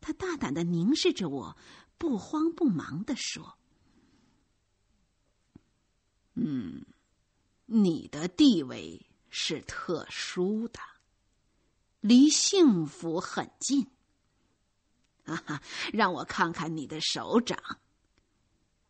[0.00, 1.56] 他大胆的凝视着我，
[1.98, 3.58] 不慌不忙的说
[6.34, 6.84] ：“嗯，
[7.66, 10.80] 你的地位是特殊的，
[12.00, 13.86] 离幸福很近。
[15.24, 17.58] 哈哈，让我看看你的手掌。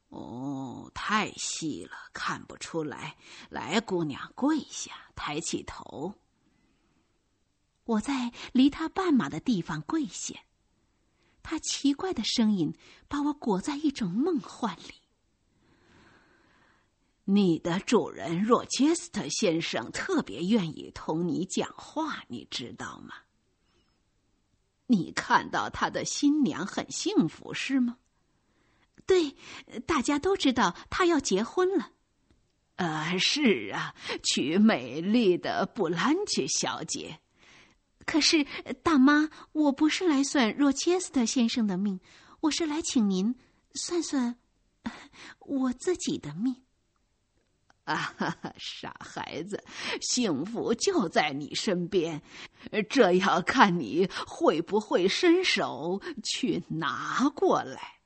[0.08, 3.16] 哦，太细了，看不出来。
[3.50, 6.14] 来，姑娘，跪下，抬起头。”
[7.84, 10.40] 我在离他半马的地方跪下，
[11.42, 12.74] 他奇怪的声音
[13.08, 14.94] 把我裹在一种梦幻里。
[17.24, 23.14] 你的主人若切斯特先生特别愿意同你讲话，你知道吗？
[24.86, 27.96] 你看到他的新娘很幸福，是吗？
[29.06, 29.36] 对，
[29.86, 31.90] 大家都知道他要结婚了。
[32.76, 37.20] 呃，是啊，娶美丽的布兰切小姐。
[38.04, 38.44] 可是，
[38.82, 42.00] 大妈，我不是来算若切斯特先生的命，
[42.40, 43.34] 我是来请您
[43.74, 44.36] 算算
[45.38, 46.63] 我自己的命。
[47.84, 49.62] 啊哈哈，傻孩子，
[50.00, 52.22] 幸福就在你身边，
[52.88, 58.00] 这要看你会不会伸手去拿过来。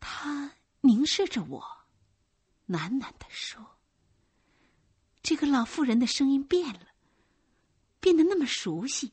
[0.00, 1.62] 他凝视着我，
[2.68, 3.78] 喃喃的说
[5.22, 6.88] ：“这个老妇人的声音变了，
[8.00, 9.12] 变得那么熟悉。”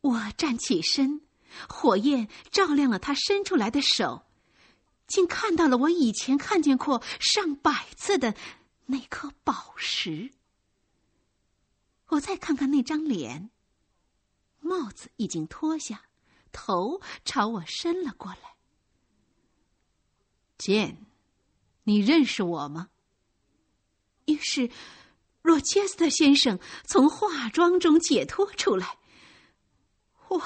[0.00, 1.22] 我站起身，
[1.68, 4.27] 火焰照亮了他伸出来的手。
[5.08, 8.36] 竟看到了我以前看见过上百次的
[8.86, 10.30] 那颗宝石。
[12.08, 13.50] 我再看看那张脸，
[14.60, 16.04] 帽子已经脱下，
[16.52, 18.54] 头朝我伸了过来。
[20.56, 21.04] 剑，
[21.84, 22.88] 你认识我吗？
[24.26, 24.70] 于是，
[25.42, 28.98] 若切斯特先生从化妆中解脱出来。
[30.28, 30.42] 我，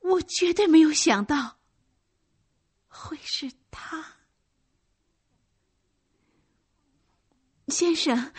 [0.00, 1.59] 我绝对没有想到。
[3.00, 4.18] 会是他，
[7.68, 8.32] 先生。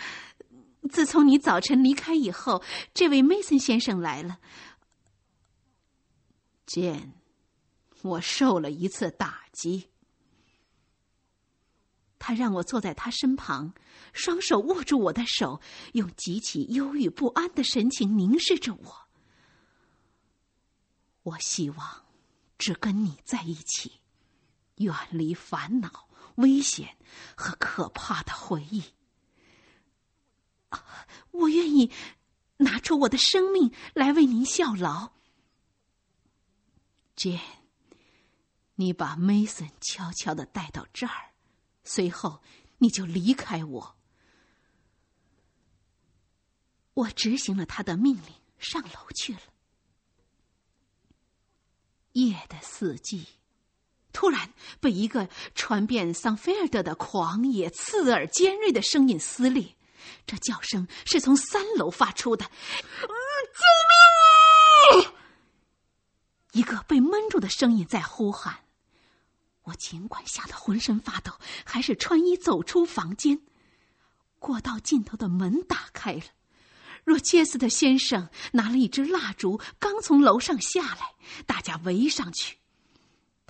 [0.90, 4.38] 自从你早晨离开以后，这位梅森先生来了。
[6.66, 7.12] 见，
[8.02, 9.88] 我受了一次打击。
[12.18, 13.74] 他让我坐在他身旁，
[14.12, 15.60] 双手握住我的手，
[15.94, 19.08] 用极其忧郁不安的神情凝视着我。
[21.22, 22.06] 我希望
[22.58, 24.01] 只跟你在一起。
[24.76, 26.96] 远离烦恼、危险
[27.36, 28.84] 和可怕的回忆。
[31.30, 31.90] 我愿意
[32.58, 35.12] 拿出我的生命来为您效劳。
[37.16, 37.40] Jane，
[38.76, 41.34] 你把 Mason 悄悄的带到这儿，
[41.84, 42.42] 随后
[42.78, 43.96] 你就离开我。
[46.94, 49.40] 我执行了他的命令，上楼去了。
[52.12, 53.26] 夜的四季。
[54.12, 59.76] 突然被一个传遍桑菲尔德的狂野、刺耳、尖锐的声音撕裂，
[60.26, 62.44] 这叫声是从三楼发出的。
[62.44, 63.08] 救
[65.00, 65.14] 命啊！
[66.52, 68.60] 一个被闷住的声音在呼喊。
[69.62, 71.32] 我尽管吓得浑身发抖，
[71.64, 73.40] 还是穿衣走出房间。
[74.38, 76.24] 过道尽头的门打开了，
[77.04, 81.14] 若切斯特先生拿了一支蜡烛，刚从楼上下来，
[81.46, 82.58] 大家围上去。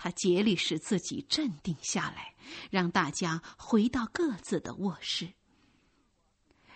[0.02, 2.34] 他竭力使自己镇定下来，
[2.72, 5.32] 让大家回到各自的卧室。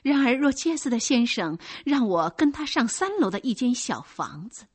[0.00, 4.68] 然而，若切斯的先生让我跟他上三楼的一间小房子。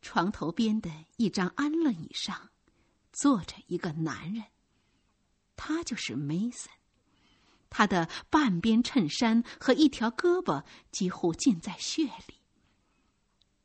[0.00, 2.50] 床头边的一张安乐椅上，
[3.12, 4.46] 坐着一个男人，
[5.54, 6.68] 他就是梅森。
[7.70, 12.41] 他的半边衬衫和一条胳膊几乎浸在血里。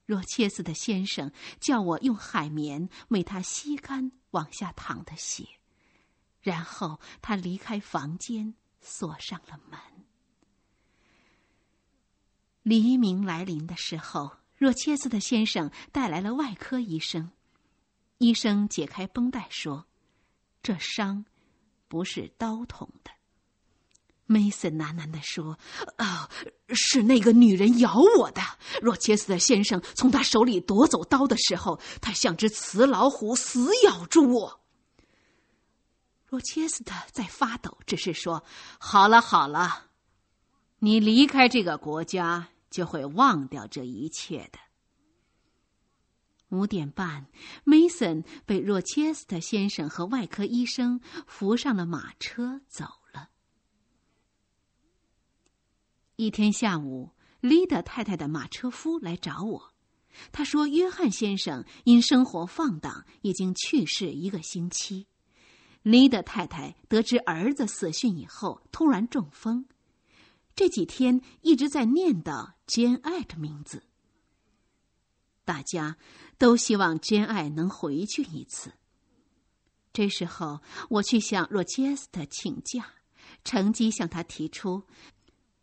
[0.08, 5.46] 若切斯的先生叫我用海绵为他吸干往下淌的血，
[6.40, 9.78] 然后他离开房间，锁上了门。
[12.64, 17.32] 黎明来临的时候，若切斯的先生带来了外科医生。
[18.20, 19.88] 医生解开绷带说
[20.64, 21.26] ：“这伤
[21.90, 23.12] 不是刀捅的。”
[24.28, 25.58] 梅森喃喃地说
[25.98, 26.30] ：“啊，
[26.70, 28.42] 是那个女人咬我的。
[28.82, 34.60] 若切斯特先生从他手里夺走刀的时候，他像只雌老虎，死咬住我。”
[36.28, 38.44] 若切斯特在发抖，只是说
[38.78, 39.86] ：“好了好了，
[40.80, 44.60] 你离开这个国家，就会忘掉这一切的。”
[46.50, 47.28] 五点半，
[47.64, 52.86] 梅森被若切斯特先生和外科医生扶上了马车，走。
[56.18, 57.12] 一天下午，
[57.42, 59.74] 丽达太太的马车夫来找我。
[60.32, 65.06] 他说：“约翰先生因生活放荡，已经去世一个星期。”
[65.84, 69.68] 丽达太太得知儿子死讯以后，突然中风，
[70.56, 73.84] 这几天一直在念叨兼爱的名字。
[75.46, 75.98] 大家
[76.40, 78.74] 都希望兼爱能回去一次。
[79.94, 82.88] 这时候，我去向若杰斯特请假，
[83.44, 84.84] 乘机向他提出。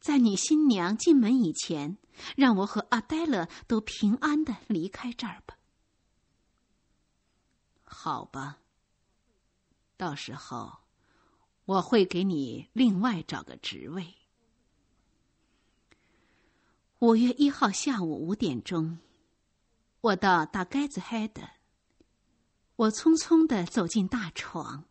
[0.04, 1.96] 在你新娘进门以前，
[2.36, 5.56] 让我和阿黛勒都平安的离开这儿吧。
[7.84, 8.58] 好吧，
[9.96, 10.70] 到时候
[11.64, 14.14] 我会给你另外找个职位。
[16.98, 18.98] 五月一号下午五点钟，
[20.02, 21.48] 我到大盖子海的。
[22.76, 24.84] 我匆匆的走进大床。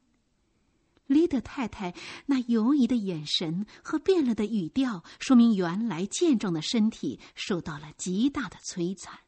[1.13, 1.93] 丽德太太
[2.25, 9.19] 那犹疑的眼神和变了的语调，说明原来健壮的身体受到了极大的摧残。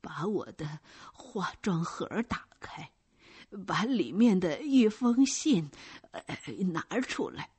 [0.00, 0.80] 把我的
[1.12, 2.90] 化妆盒打开，
[3.64, 5.70] 把里面的一封信
[6.72, 7.50] 拿出来。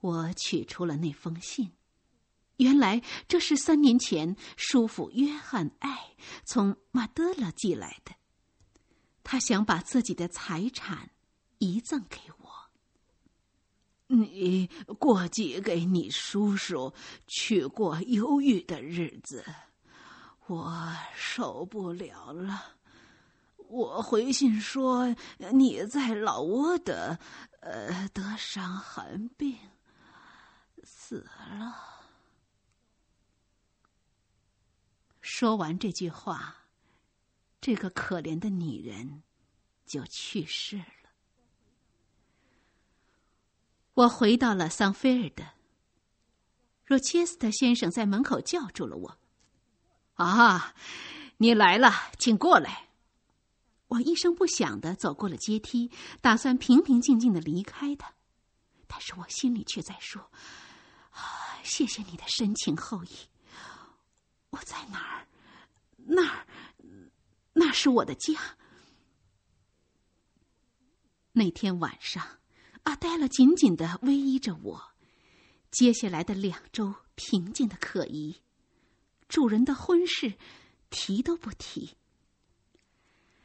[0.00, 1.72] 我取出了那封信，
[2.58, 8.14] 原来这是三年前叔父约翰爱从马德勒寄来的。
[9.24, 11.10] 他想把自己的财产
[11.58, 12.44] 遗赠给我。
[14.06, 14.66] 你
[14.98, 16.92] 过继给你叔叔，
[17.26, 19.44] 去过忧郁的日子，
[20.46, 22.76] 我受不了了。
[23.56, 25.16] 我回信说
[25.52, 27.18] 你在老挝的，
[27.60, 29.58] 呃，得伤寒病，
[30.84, 31.74] 死了。
[35.22, 36.63] 说完这句话。
[37.64, 39.22] 这个可怜的女人
[39.86, 40.84] 就去世了。
[43.94, 45.42] 我回到了桑菲尔德。
[46.84, 49.18] 若切斯特先生在门口叫住了我
[50.22, 50.74] ：“啊，
[51.38, 52.90] 你来了，请过来。”
[53.88, 55.90] 我一声不响的走过了阶梯，
[56.20, 58.12] 打算平平静静的离开他，
[58.86, 60.20] 但是我心里却在说
[61.12, 63.08] ：“啊，谢谢你的深情厚谊。”
[64.52, 65.26] 我在哪儿？
[65.96, 66.46] 那儿。
[67.54, 68.56] 那是我的家。
[71.32, 72.38] 那天晚上，
[72.84, 74.92] 阿黛勒紧紧的偎依着我。
[75.70, 78.40] 接下来的两周平静的可疑，
[79.26, 80.34] 主人的婚事
[80.90, 81.96] 提都不提。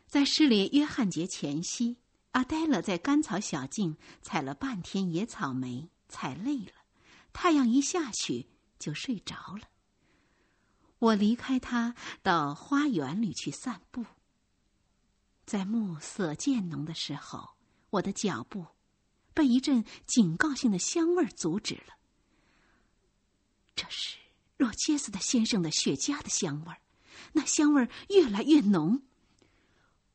[0.06, 1.98] 在失联约翰节前夕，
[2.32, 6.74] 阿黛勒在甘草小径采了半天野草莓，采累了，
[7.34, 8.48] 太阳一下去
[8.78, 9.70] 就睡着了。
[11.00, 14.06] 我离开他，到花园里去散步。
[15.46, 17.56] 在暮色渐浓的时候，
[17.90, 18.68] 我的脚步
[19.34, 21.98] 被一阵警告性的香味阻止了。
[23.76, 24.18] 这是
[24.58, 26.82] 若切斯的先生的雪茄的香味儿，
[27.32, 29.02] 那香味儿越来越浓。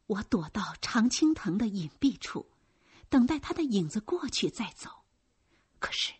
[0.07, 2.47] 我躲到常青藤的隐蔽处，
[3.09, 4.91] 等待他的影子过去再走。
[5.79, 6.13] 可是，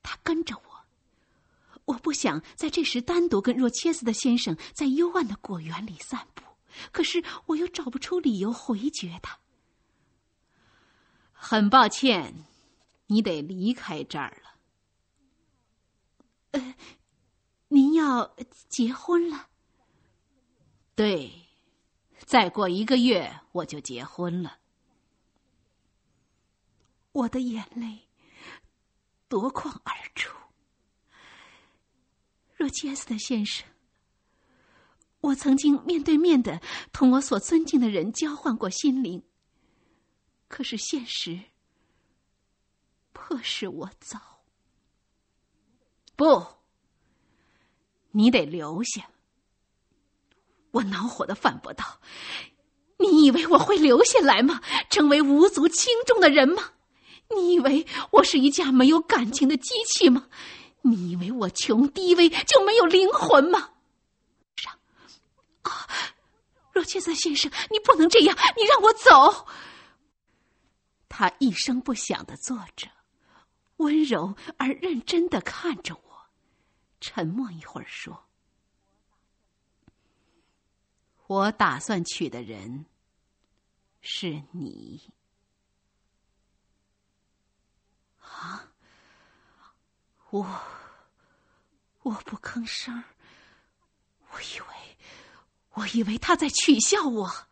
[0.00, 0.75] 他跟着我。
[1.86, 6.42] 我不想在这时单独跟若切斯的先生在幽暗的果园里散步，
[6.92, 9.38] 可是我又找不出理由回绝他。
[11.32, 12.44] 很抱歉，
[13.06, 14.56] 你得离开这儿了。
[16.52, 16.74] 呃，
[17.68, 18.34] 您要
[18.68, 19.48] 结婚了？
[20.94, 21.30] 对，
[22.24, 24.58] 再过一个月我就结婚了。
[27.12, 28.08] 我的眼泪
[29.28, 30.34] 夺眶而出。
[32.56, 33.66] 若切斯特先生，
[35.20, 39.22] 我曾经面对面的同我所尊敬的人交换过心灵，
[40.48, 41.38] 可是现实
[43.12, 44.18] 迫使我走。
[46.16, 46.46] 不，
[48.12, 49.10] 你得留下。
[50.70, 52.00] 我恼火的反驳道
[52.98, 54.62] ：“你以为我会留下来吗？
[54.88, 56.72] 成为无足轻重的人吗？
[57.34, 60.28] 你以为我是一架没有感情的机器吗？”
[60.88, 63.72] 你以为我穷低微就没有灵魂吗？
[64.56, 64.78] 上
[65.62, 65.88] 啊，
[66.72, 68.36] 若切斯先生，你不能这样！
[68.56, 69.46] 你让我走。
[71.08, 72.88] 他一声不响的坐着，
[73.76, 76.26] 温柔而认真的看着我，
[77.00, 78.24] 沉默一会儿说
[81.26, 82.86] ：“我打算娶的人
[84.00, 85.10] 是你。”
[88.20, 88.72] 啊。
[90.38, 90.60] 我，
[92.02, 93.02] 我不吭声。
[94.30, 94.98] 我以为，
[95.72, 97.46] 我以为他在取笑我。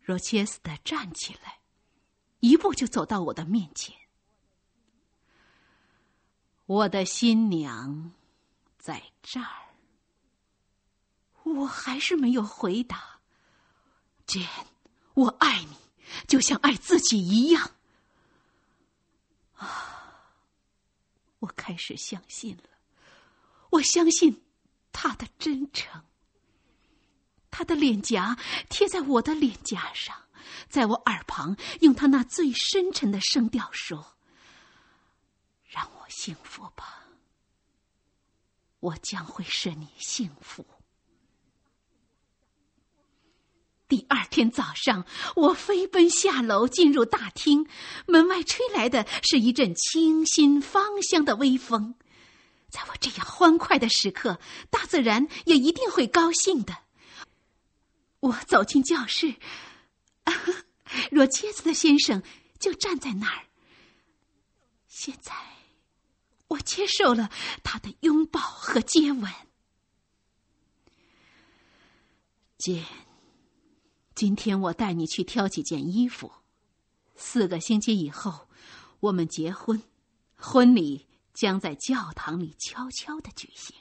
[0.00, 1.58] 若切斯特站起来，
[2.40, 3.94] 一步就走到我的面前。
[6.66, 8.12] 我的新娘
[8.78, 9.62] 在这儿。
[11.42, 13.20] 我还是没有回答。
[14.26, 14.48] 简，
[15.12, 15.76] 我爱你，
[16.26, 17.70] 就像爱自己一样。
[19.56, 20.03] 啊。
[21.44, 22.70] 我开始相信了，
[23.70, 24.42] 我相信
[24.92, 26.02] 他的真诚。
[27.50, 28.36] 他的脸颊
[28.68, 30.24] 贴在我的脸颊上，
[30.68, 34.16] 在我耳旁用他那最深沉的声调说
[35.68, 37.04] ：“让我幸福吧，
[38.80, 40.66] 我将会使你幸福。”
[43.86, 45.04] 第二天早上，
[45.36, 47.68] 我飞奔下楼，进入大厅。
[48.06, 51.94] 门外吹来的是一阵清新芳香的微风。
[52.70, 56.78] 在我这样欢快的时刻，大自然也一定会高兴的。
[58.20, 59.34] 我走进教室，
[60.24, 60.32] 啊
[61.10, 62.22] 若切斯特先生
[62.58, 63.44] 就站在那儿。
[64.88, 65.34] 现在，
[66.48, 67.30] 我接受了
[67.62, 69.30] 他的拥抱和接吻。
[72.56, 72.82] 姐。
[74.14, 76.30] 今天我带你去挑几件衣服。
[77.16, 78.48] 四个星期以后，
[79.00, 79.82] 我们结婚，
[80.36, 83.76] 婚礼将在教堂里悄悄的举行。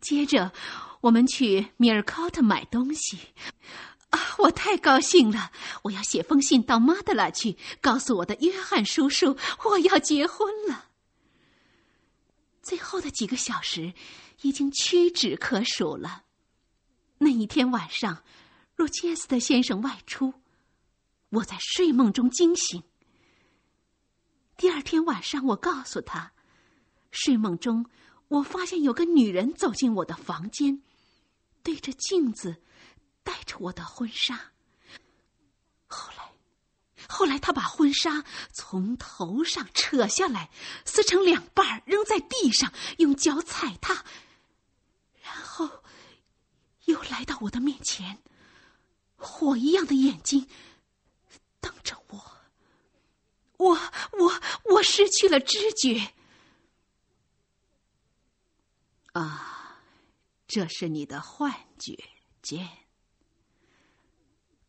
[0.00, 0.52] 接着，
[1.00, 3.18] 我们去米尔考特买东西。
[4.10, 5.50] 啊，我太高兴了！
[5.82, 10.90] 我要写封信到马德拉去，告诉我的约翰叔叔我要结婚了。
[12.62, 13.92] 最后的几个小时
[14.42, 16.25] 已经屈指可数了。
[17.18, 18.22] 那一天晚上，
[18.74, 20.34] 若切斯特先生外出，
[21.30, 22.82] 我在睡梦中惊醒。
[24.56, 26.32] 第二天晚上，我告诉他，
[27.10, 27.86] 睡梦中
[28.28, 30.82] 我发现有个女人走进我的房间，
[31.62, 32.62] 对着镜子，
[33.22, 34.52] 戴着我的婚纱。
[35.86, 36.32] 后来，
[37.08, 40.50] 后来他把婚纱从头上扯下来，
[40.84, 44.04] 撕成两半，扔在地上，用脚踩踏，
[45.22, 45.82] 然后。
[46.86, 48.18] 又来到我的面前，
[49.16, 50.48] 火一样的眼睛
[51.60, 52.38] 瞪着我。
[53.58, 53.74] 我
[54.12, 56.12] 我我失去了知觉。
[59.12, 59.80] 啊，
[60.46, 61.96] 这是你的幻觉，
[62.42, 62.68] 简。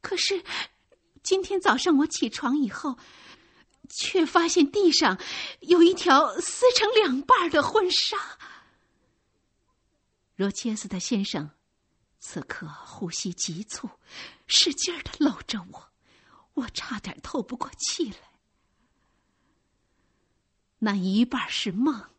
[0.01, 0.43] 可是
[1.21, 2.97] 今天早上我起床以后，
[3.89, 5.19] 却发现地上
[5.59, 8.17] 有一条撕成两半的婚纱。
[10.37, 11.51] 罗切斯特先生。
[12.29, 13.89] 此刻呼吸急促，
[14.47, 15.93] 使劲儿的搂着我，
[16.55, 18.17] 我差点透不过气来。
[20.79, 22.09] 那一半是梦，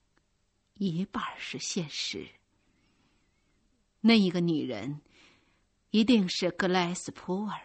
[0.76, 2.26] 一半是现实。
[4.00, 5.02] 那一个女人，
[5.90, 7.61] 一定是格莱斯普尔。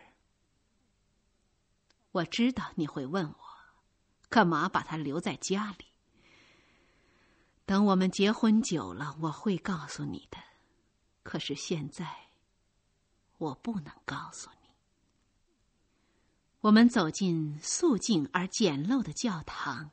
[2.12, 3.36] 我知道你会问我，
[4.28, 5.86] 干嘛把她留在家里？
[7.66, 10.38] 等我们结婚久了，我会告诉你的。
[11.24, 12.33] 可是现在。
[13.44, 14.70] 我不能告诉你。
[16.62, 19.92] 我们走进肃静而简陋的教堂，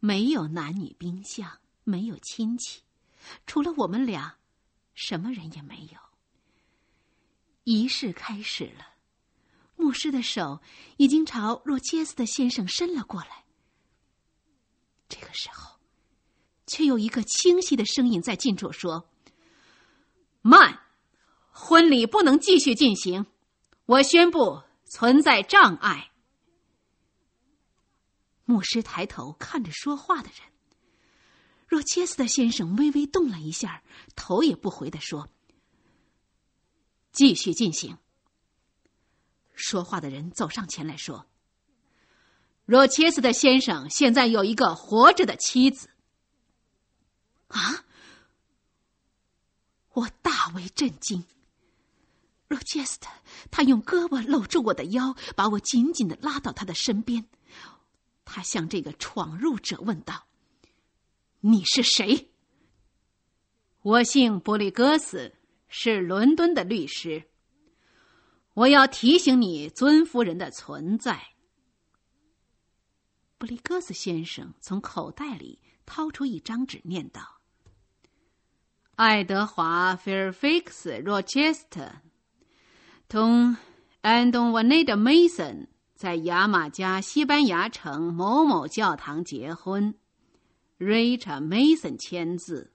[0.00, 2.82] 没有男女宾相，没有亲戚，
[3.46, 4.38] 除了我们俩，
[4.92, 6.00] 什么人也没有。
[7.62, 8.94] 仪式开始了，
[9.76, 10.60] 牧师的手
[10.96, 13.44] 已经朝若切斯的先生伸了过来。
[15.08, 15.78] 这个时候，
[16.66, 19.08] 却有一个清晰的声音在近处说
[20.42, 20.80] ：“慢。”
[21.56, 23.26] 婚礼不能继续进行，
[23.86, 26.10] 我宣布存在障碍。
[28.44, 30.38] 牧师抬头看着说话的人，
[31.68, 33.84] 若切斯特先生微微动了一下，
[34.16, 35.30] 头也不回的说
[37.12, 37.96] ：“继续进行。”
[39.54, 41.24] 说话的人走上前来说
[42.66, 45.88] ：“若切斯特先生现在有一个活着的妻子。”
[47.46, 47.84] 啊！
[49.92, 51.24] 我大为震惊。
[52.54, 53.10] 罗杰斯特，
[53.50, 57.26] 他用胳膊搂住我的腰，把我紧紧的拉到他的身边。
[58.24, 60.28] 他向这个闯入者问道
[61.42, 62.30] ：“你是谁
[63.82, 65.34] ？”“我姓布利戈斯，
[65.66, 67.24] 是伦敦的律师。
[68.54, 71.30] 我要提醒你尊夫人的存在。”
[73.36, 77.40] 布利戈斯先生从口袋里掏出一张纸，念道
[78.94, 81.90] ：“爱德华·菲尔菲克斯·罗切斯特。”
[83.08, 83.56] 同
[84.00, 89.94] 安东瓦内德·梅森在牙马加西班牙城某某教堂结婚
[90.78, 92.72] ，Richard Mason 签字。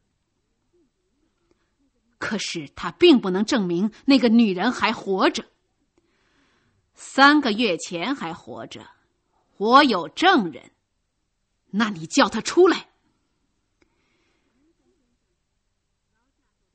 [2.17, 5.45] 可是他并不能证明那个女人还活着。
[6.93, 8.85] 三个月前还活着，
[9.57, 10.71] 我有证人。
[11.71, 12.89] 那你叫他出来，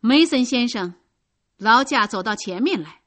[0.00, 0.94] 梅森先生，
[1.56, 3.03] 劳驾走到前面来。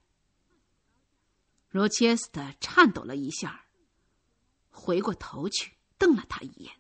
[1.78, 3.66] 罗切斯特颤抖了一下，
[4.72, 6.74] 回过头去瞪了他一眼。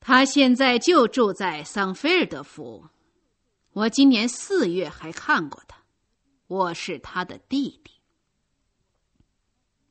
[0.00, 2.88] 他现在就住在桑菲尔德府，
[3.70, 5.76] 我今年四月还看过他。
[6.48, 7.92] 我是他的弟弟。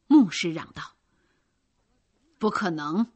[0.07, 0.97] 牧师嚷道
[2.37, 3.13] ：“不可能！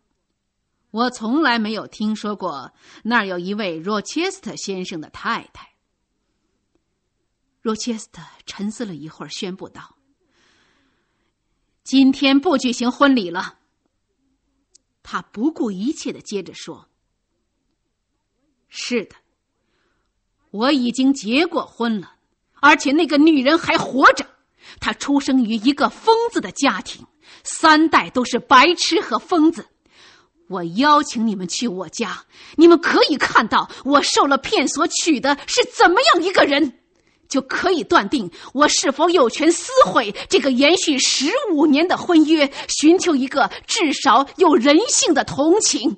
[0.92, 2.72] 我从来没有听说过
[3.04, 5.72] 那儿有一位罗切斯特先生的太太。”
[7.64, 9.96] 罗切斯特沉思了一会儿，宣布道
[11.84, 13.58] ：“今天不举行婚礼了。”
[15.02, 16.90] 他不顾一切的接着说
[18.68, 19.16] ：“是的，
[20.52, 22.16] 我已经结过婚了。”
[22.62, 24.26] 而且那个女人还活着，
[24.80, 27.06] 她出生于一个疯子的家庭，
[27.44, 29.68] 三代都是白痴和疯子。
[30.48, 32.26] 我邀请你们去我家，
[32.58, 36.83] 你们可以看到我受了骗所娶的是怎么样一个人，
[37.34, 45.98] 就可以断定我是否有权撕毁这个延续十五年的婚约，寻求一个至少有人性的同情。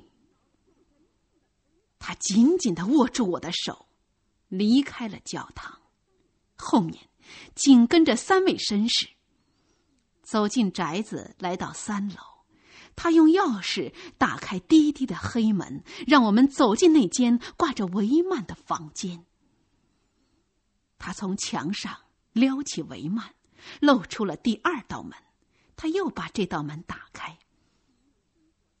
[1.98, 3.84] 他紧紧的握住我的手，
[4.48, 5.78] 离开了教堂。
[6.56, 6.96] 后面
[7.54, 9.06] 紧跟着三位绅士，
[10.22, 12.16] 走进宅子，来到三楼。
[12.94, 19.26] 他用钥匙打开低低的黑门，让我们走进那间挂着帷幔的房间。
[20.98, 21.96] 他从墙上
[22.32, 23.22] 撩起帷幔，
[23.80, 25.16] 露出了第二道门。
[25.76, 27.38] 他又把这道门打开，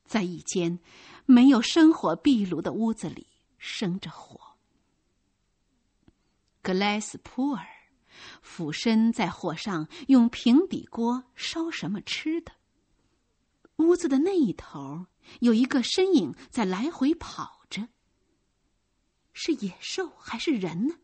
[0.06, 0.78] 在一间
[1.26, 3.26] 没有生火壁炉的屋子里
[3.58, 4.56] 生着火。
[6.62, 7.66] 格莱斯普尔
[8.40, 12.52] 俯身在火上用平底锅烧什么吃的。
[13.76, 15.06] 屋子的那一头
[15.40, 17.88] 有一个身影在来回跑着。
[19.34, 20.94] 是野兽还是人呢？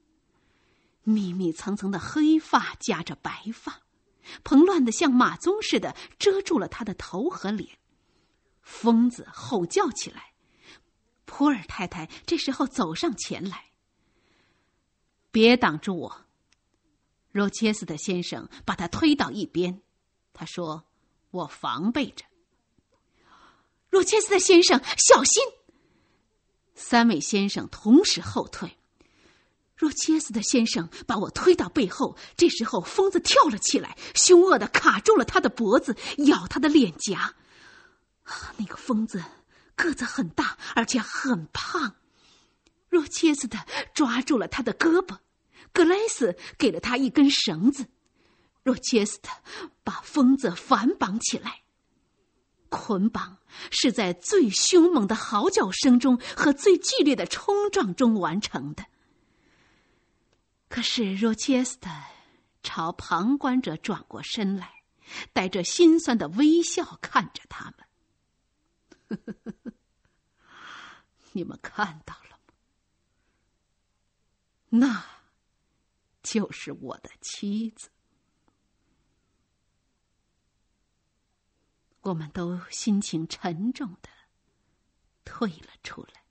[1.04, 3.82] 密密层层的黑发夹着白发，
[4.44, 7.78] 蓬乱的像马鬃似的遮住了他的头和脸。
[8.60, 10.32] 疯子吼叫起来。
[11.24, 13.70] 普尔太太这时候走上前来。
[15.30, 16.26] 别挡住我！
[17.30, 19.80] 罗切斯特先生把他推到一边，
[20.34, 20.84] 他说
[21.32, 22.26] ：“我防备着。”
[23.88, 25.42] 罗切斯特先生，小心！
[26.74, 28.76] 三位先生同时后退。
[29.82, 37.34] 罗切斯特先生把我推到背后，这时候疯子跳了起来，凶恶的卡住了他的脖子，咬他的脸颊。
[38.58, 39.24] 那个疯子
[39.74, 41.96] 个子很大，而且很胖。
[42.88, 43.58] 若切斯特
[43.92, 45.18] 抓住了他的胳膊，
[45.72, 47.86] 格莱斯给了他一根绳子，
[48.62, 49.32] 若切斯特
[49.82, 51.62] 把疯子反绑起来。
[52.68, 53.38] 捆绑
[53.72, 58.86] 是在最凶猛的嚎叫声中和最剧烈的冲撞中完成的。
[60.72, 61.90] 可是若切斯特
[62.62, 64.84] 朝旁观者转过身来，
[65.34, 69.20] 带着心酸的微笑看着他们。
[71.32, 72.54] 你们看到了吗。
[74.70, 75.04] 那，
[76.22, 77.90] 就是我的妻子。
[82.00, 84.08] 我们都心情沉重的
[85.22, 86.21] 退了出来。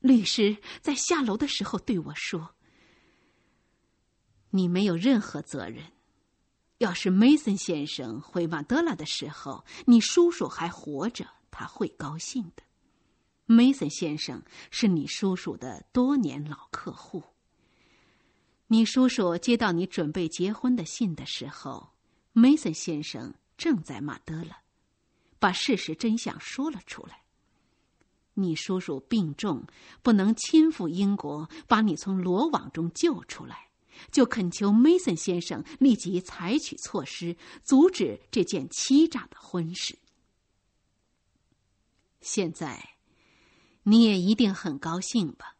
[0.00, 2.54] 律师在下楼的时候对我说
[4.50, 5.92] ：“你没有任何责任。
[6.78, 12.62] 要是梅森先生回马德拉的时候，你叔叔还活着，他会高兴的。”
[13.44, 17.22] 梅森先生是你叔叔的多年老客户。
[18.68, 21.90] 你叔叔接到你准备结婚的信的时候，
[22.32, 24.62] 梅森先生正在马德拉，
[25.40, 27.19] 把事实真相说了出来。
[28.42, 29.66] 你叔叔病重，
[30.02, 33.70] 不能亲赴英国把你从罗网中救出来，
[34.10, 39.98] 就恳求梅森先生立即采取措施，阻止这件欺诈的婚事。
[42.20, 42.96] 现在。
[43.84, 45.56] 你也一定很高兴吧？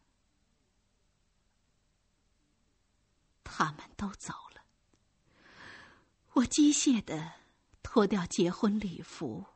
[3.43, 4.61] 他们都走了，
[6.33, 7.33] 我机械的
[7.81, 9.47] 脱掉结婚礼服。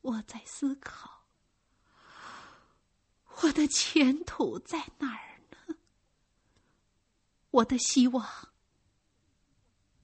[0.00, 1.15] 我在思考，
[3.42, 5.76] 我的前途在哪儿呢？
[7.50, 8.26] 我的希望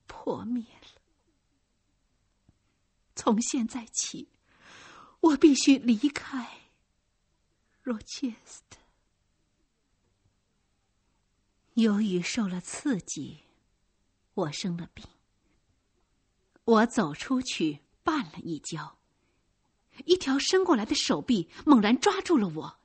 [0.07, 1.01] 破灭了。
[3.14, 4.28] 从现在起，
[5.20, 6.61] 我必须离开。
[7.83, 8.78] 若切斯特，
[11.74, 13.45] 由于受了刺激，
[14.35, 15.05] 我生了病。
[16.64, 18.99] 我走出去绊了一跤，
[20.05, 22.78] 一条伸过来的手臂猛然抓住了我。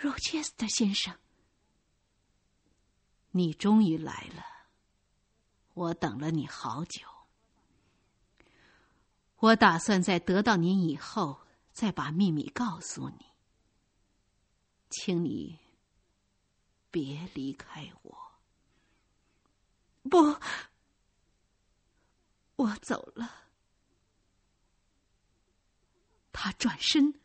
[0.00, 1.16] 罗切斯特先生，
[3.32, 4.44] 你终于来了，
[5.74, 7.06] 我等了你好久。
[9.36, 11.40] 我打算在得到您以后。
[11.70, 13.26] 再把秘密告诉你，
[14.90, 15.60] 请你
[16.90, 18.32] 别离开我。
[20.10, 20.40] 不，
[22.56, 23.44] 我走了。
[26.32, 27.20] 他转身，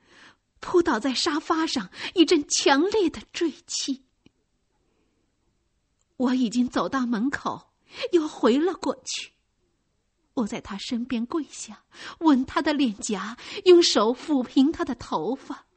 [0.63, 4.05] 扑倒在沙发上，一阵强烈的坠泣。
[6.15, 7.73] 我已经走到门口，
[8.13, 9.33] 又回了过去。
[10.35, 11.83] 我在他身边跪下，
[12.19, 15.67] 吻他的脸颊，用手抚平他的头发。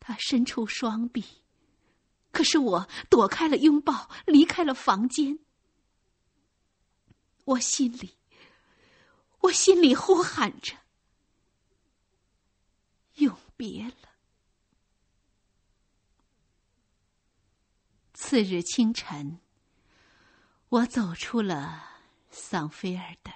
[0.00, 1.22] 他伸出双臂，
[2.32, 5.38] 可是我躲开了拥抱，离开了房间。
[7.44, 8.16] 我心里，
[9.40, 10.74] 我心里呼喊着
[13.56, 14.08] ：“别了。”
[18.14, 19.40] 次日清晨，
[20.68, 21.90] 我走出了。
[22.30, 23.30] 桑菲尔德。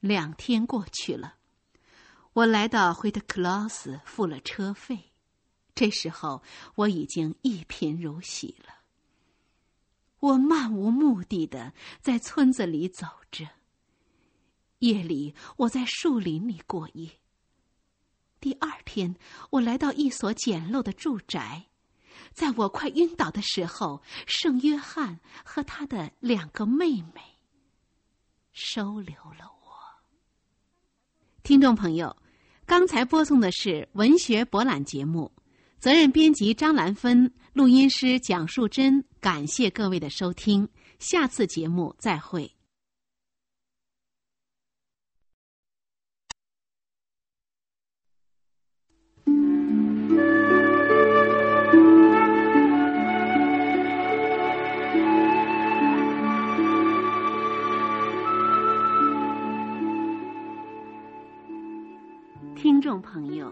[0.00, 1.36] 两天过去了，
[2.34, 5.12] 我来到惠特克劳斯，付了车费。
[5.74, 6.42] 这时候
[6.74, 8.80] 我已经一贫如洗了。
[10.18, 13.48] 我漫无目的的在村子里走着。
[14.80, 17.21] 夜里，我在树林里过夜。
[18.42, 19.14] 第二天，
[19.50, 21.66] 我来到一所简陋的住宅。
[22.32, 27.22] 在我快晕倒的时候，圣约翰和他的两个妹妹
[28.50, 29.72] 收留了我。
[31.44, 32.16] 听众朋友，
[32.66, 35.30] 刚才播送的是文学博览节目，
[35.78, 39.04] 责任编辑张兰芬，录音师蒋树珍。
[39.20, 40.68] 感谢各位的收听，
[40.98, 42.52] 下次节目再会。
[62.82, 63.50] 众朋友，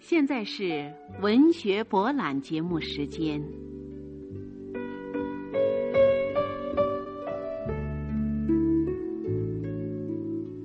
[0.00, 0.92] 现在是
[1.22, 3.40] 文学博览节目时间。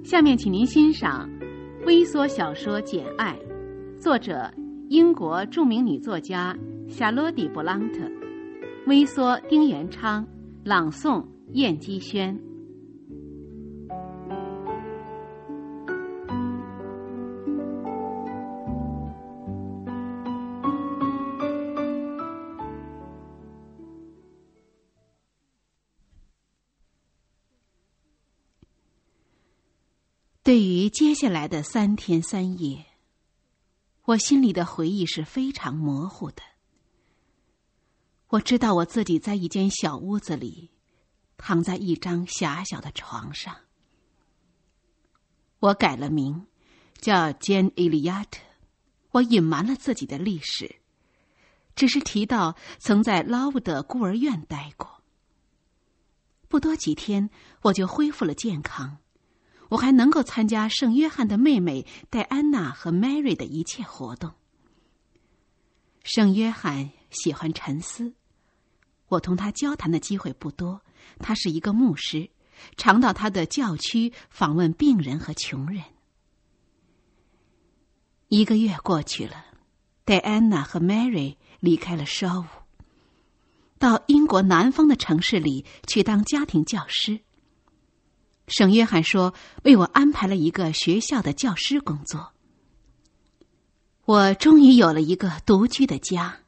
[0.04, 1.30] 下面，请您欣赏
[1.86, 3.38] 微缩小说《简爱》，
[4.01, 4.51] 作者
[4.89, 8.10] 英国著名女作家夏洛蒂·勃朗特，
[8.88, 10.28] 微缩丁元昌，
[10.64, 12.36] 朗诵燕姬轩。
[30.44, 32.86] 对于接下来的三天三夜，
[34.04, 36.44] 我心里的回忆是非常模糊的。
[38.28, 40.70] 我知道我自己在一间小屋子里，
[41.38, 43.56] 躺在一张狭小的床上。
[45.60, 46.46] 我改了名，
[47.00, 48.28] 叫 Jane Eliot。
[49.12, 50.76] 我隐瞒了自己的历史，
[51.74, 55.02] 只是提到曾在劳沃德孤儿院待过。
[56.50, 57.30] 不多几天，
[57.62, 58.98] 我就恢复了健康。
[59.74, 64.32] 我还能够参加圣约翰的妹妹戴安娜和 Mary 的一切活动。
[66.03, 68.13] 圣约翰喜欢沉思，
[69.07, 70.82] 我同他交谈的机会不多。
[71.17, 72.30] 他是一个牧师，
[72.78, 75.84] 常到他的教区访问病人和穷人。
[78.28, 79.43] 一个月过去了，
[80.05, 82.45] 戴安娜和 Mary 离开了 Shaw，
[83.80, 87.21] 到英国南方的城市里去当家庭教师。
[88.48, 89.34] 圣约翰说
[89.64, 92.34] ：“为我安排了一个学校的教师工作。
[94.06, 96.39] 我终于有了一个独居的家，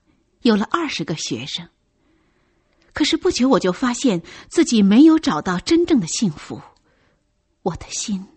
[0.41, 1.69] 有了二十个学生。
[2.91, 6.61] 可是不久，我就发现自己没有找到真正的幸福。
[7.61, 8.27] 我的心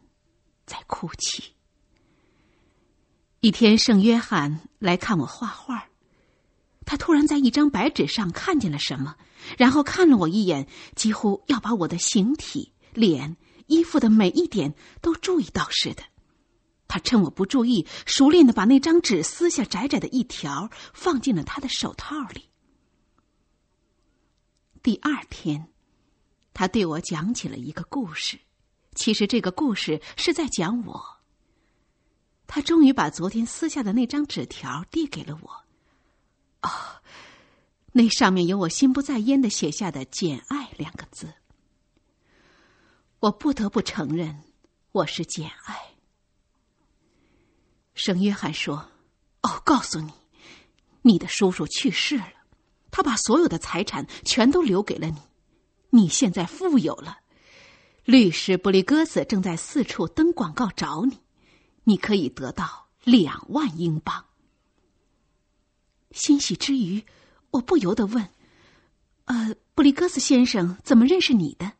[0.64, 1.52] 在哭泣。
[3.40, 5.88] 一天，圣约翰来看我画画，
[6.86, 9.16] 他突然在一张白纸上看见了什么，
[9.58, 13.36] 然后看了我一眼，几乎要把我的形体、脸。”
[13.68, 16.02] 衣服的每一点都注意到似的，
[16.88, 22.48] 他趁我不注意，熟练的把那张纸撕下窄窄的一条，放进了他的手套里。
[24.82, 25.68] 第二天，
[26.54, 28.38] 他对我讲起了一个故事，
[28.94, 31.18] 其实这个故事是在讲我。
[32.46, 35.50] 他终于把昨天撕下的那张纸条递给了我。
[36.62, 36.70] 哦，
[37.92, 41.34] 那上面有我心不在焉的写下的“简爱”两个字。
[43.20, 44.44] 我不得不承认，
[44.92, 45.76] 我是简爱。
[47.94, 48.90] 圣约翰说
[49.42, 50.12] ：“哦，告诉你，
[51.02, 52.32] 你的叔叔去世了，
[52.92, 55.18] 他把所有的财产全都留给了你。
[55.90, 57.18] 你现在富有了，
[58.04, 61.18] 律师布利戈斯正在四处登广告找你，
[61.82, 64.26] 你可以得到两万英镑。”
[66.12, 67.04] 欣喜之余，
[67.50, 68.28] 我不由得问
[69.26, 71.72] ：“呃，布里戈斯先生怎么认识你的？”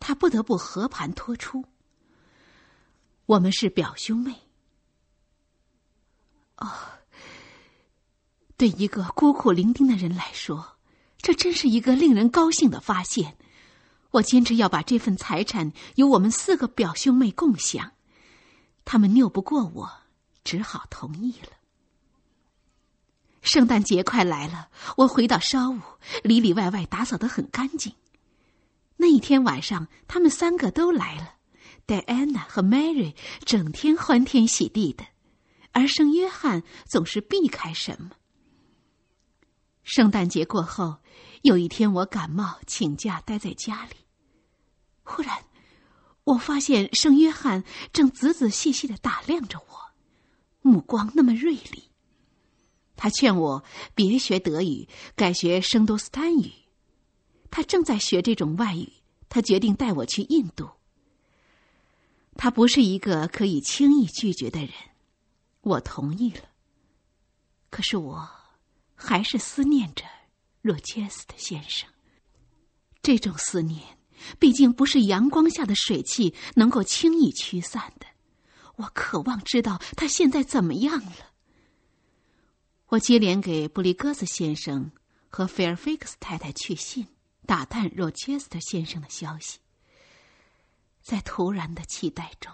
[0.00, 1.64] 他不得不和盘托出
[3.26, 4.34] ：“我们是表兄妹。”
[6.58, 6.70] 哦，
[8.56, 10.76] 对一个孤苦伶仃的人来说，
[11.18, 13.36] 这真是一个令人高兴的发现。
[14.10, 17.92] 我坚持要把这份财产由我们四个表兄妹共享，
[18.84, 19.90] 他们拗不过我，
[20.42, 21.50] 只好同意了。
[23.42, 25.78] 圣诞节快来了，我回到烧屋，
[26.24, 27.94] 里里外外打扫得很干净。
[29.00, 31.36] 那一天晚上，他们三个都来了，
[31.86, 35.06] 戴安娜和 Mary 整天欢天喜地的。
[35.72, 38.10] 而圣约翰总是避开什么。
[39.84, 40.96] 圣诞节过后，
[41.42, 43.94] 有一天我感冒请假待在家里，
[45.04, 45.44] 忽然
[46.24, 49.92] 我发现圣约翰正仔仔细细的打量着我，
[50.60, 51.84] 目光那么锐利。
[52.96, 53.62] 他劝我
[53.94, 56.52] 别学德语，改学圣多斯坦语。
[57.50, 58.92] 他正在学这种外语，
[59.28, 60.70] 他决定带我去印度。
[62.36, 64.70] 他不是一个可以轻易拒绝的人。
[65.60, 66.42] 我同意了，
[67.68, 68.28] 可是我
[68.94, 70.04] 还是思念着
[70.62, 71.88] 若切斯特先生。
[73.02, 73.98] 这种思念，
[74.38, 78.06] 毕竟不是阳光下的水汽能够轻易驱散的。
[78.76, 81.32] 我渴望知道他现在怎么样了。
[82.88, 84.90] 我接连给布里戈斯先生
[85.28, 87.06] 和菲尔菲克斯太太去信，
[87.48, 89.58] 打探若切斯特先生的消息。
[91.00, 92.52] 在突然的期待中，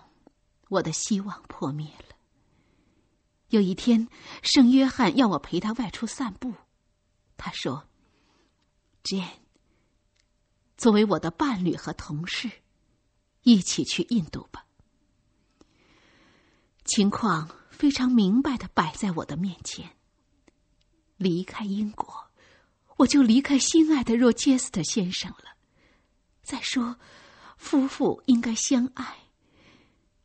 [0.68, 2.14] 我的希望破灭了。
[3.49, 4.07] 有一天，
[4.40, 6.55] 圣约翰要我陪他外出散步。
[7.36, 7.88] 他说
[9.03, 9.40] ：“Jane，
[10.76, 12.49] 作为我的伴侣和同事，
[13.42, 14.64] 一起去印度吧。”
[16.86, 19.97] 情况非常明白的摆在我的面前。
[21.16, 22.30] 离开英国，
[22.97, 25.57] 我就离开心爱的若杰斯特先生了。
[26.42, 26.99] 再说，
[27.57, 29.16] 夫妇应该相爱，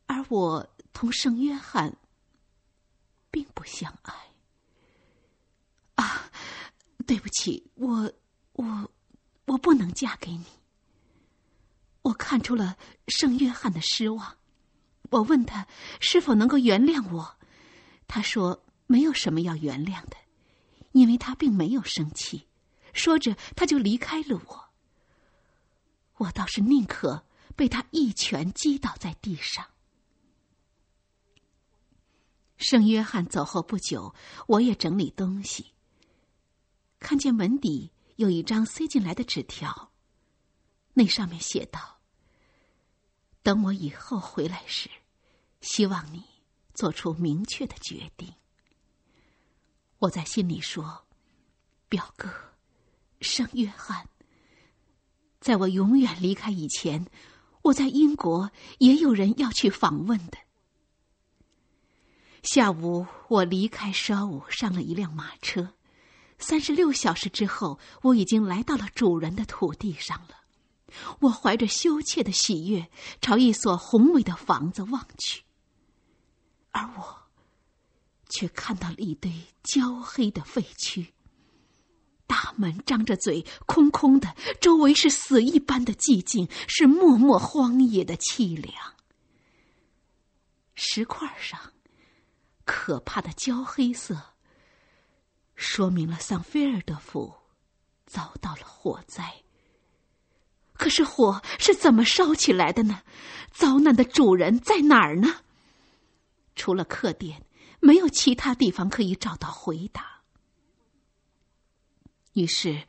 [0.06, 1.96] 而我同圣约翰。
[3.30, 4.12] 并不相爱。
[5.94, 6.30] 啊，
[7.06, 8.12] 对不起，我
[8.54, 8.90] 我
[9.44, 10.44] 我不能嫁给你。
[12.02, 14.36] 我看出了圣约翰的失望。
[15.10, 15.66] 我问他
[16.00, 17.36] 是否能够原谅我，
[18.08, 20.16] 他说没有什么要原谅的，
[20.92, 22.48] 因为他并没有生气。
[22.92, 24.70] 说着，他就离开了我。
[26.16, 27.24] 我倒是宁可
[27.56, 29.66] 被他一拳击倒在地上。
[32.58, 34.14] 圣约翰走后不久，
[34.46, 35.72] 我也整理东西。
[36.98, 39.90] 看见门底有一张塞进来的纸条，
[40.92, 42.00] 那上面写道
[43.42, 44.90] ：“等我以后回来时，
[45.62, 46.22] 希望你
[46.74, 48.34] 做出明确的决定。”
[50.00, 51.06] 我在心里说
[51.88, 52.49] ：“表哥，
[53.20, 54.08] 圣约翰，
[55.40, 57.06] 在我永远离开以前，
[57.62, 60.38] 我在英国也有人要去访问的。”
[62.42, 65.74] 下午，我离开烧屋，上了一辆马车。
[66.38, 70.36] 三十六小时之后，我已经来到了主人的土地上了。
[71.20, 72.88] 我怀着羞怯的喜悦，
[73.20, 75.42] 朝一所宏伟的房子望去，
[76.70, 77.28] 而我
[78.30, 79.30] 却看到了一堆
[79.62, 81.08] 焦黑的废墟。
[82.30, 88.72] 大门张着嘴，空空的，周围是死一般的寂静，是漠漠荒野的凄凉。
[90.76, 91.58] 石块上。
[92.64, 94.16] 可怕的焦黑色，
[95.56, 97.34] 说明了桑菲尔德府
[98.06, 99.42] 遭到了火灾。
[100.74, 103.02] 可是火是怎么烧起来的呢？
[103.50, 105.40] 遭难的主人在哪儿呢？
[106.54, 107.44] 除了客店，
[107.80, 110.19] 没有其他地方可以找到回答。
[112.32, 112.86] 于是，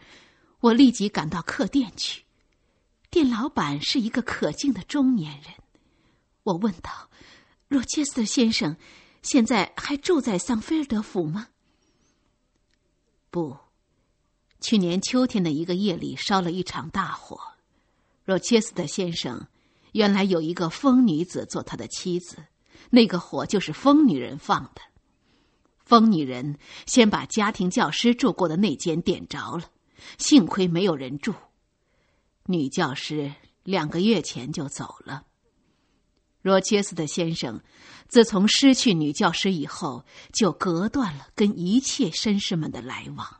[0.59, 2.25] 我立即赶到客店去。
[3.09, 5.53] 店老板是一个可敬的中年人。
[6.43, 7.09] 我问道
[7.67, 8.77] ：“若切斯特先生。”
[9.21, 11.49] 现在还住在桑菲尔德府吗？
[13.29, 13.55] 不，
[14.59, 17.39] 去年秋天的一个夜里烧了一场大火。
[18.25, 19.47] 若切斯特先生
[19.91, 22.37] 原来有一个疯女子做他的妻子，
[22.89, 24.81] 那个火就是疯女人放的。
[25.85, 29.71] 疯女人先把家庭教师住过的那间点着了，
[30.17, 31.33] 幸亏没有人住。
[32.45, 35.25] 女教师两个月前就走了。
[36.41, 37.61] 若切斯特先生。
[38.07, 40.03] 自从失去女教师以后，
[40.33, 43.39] 就隔断了跟一切绅士们的来往，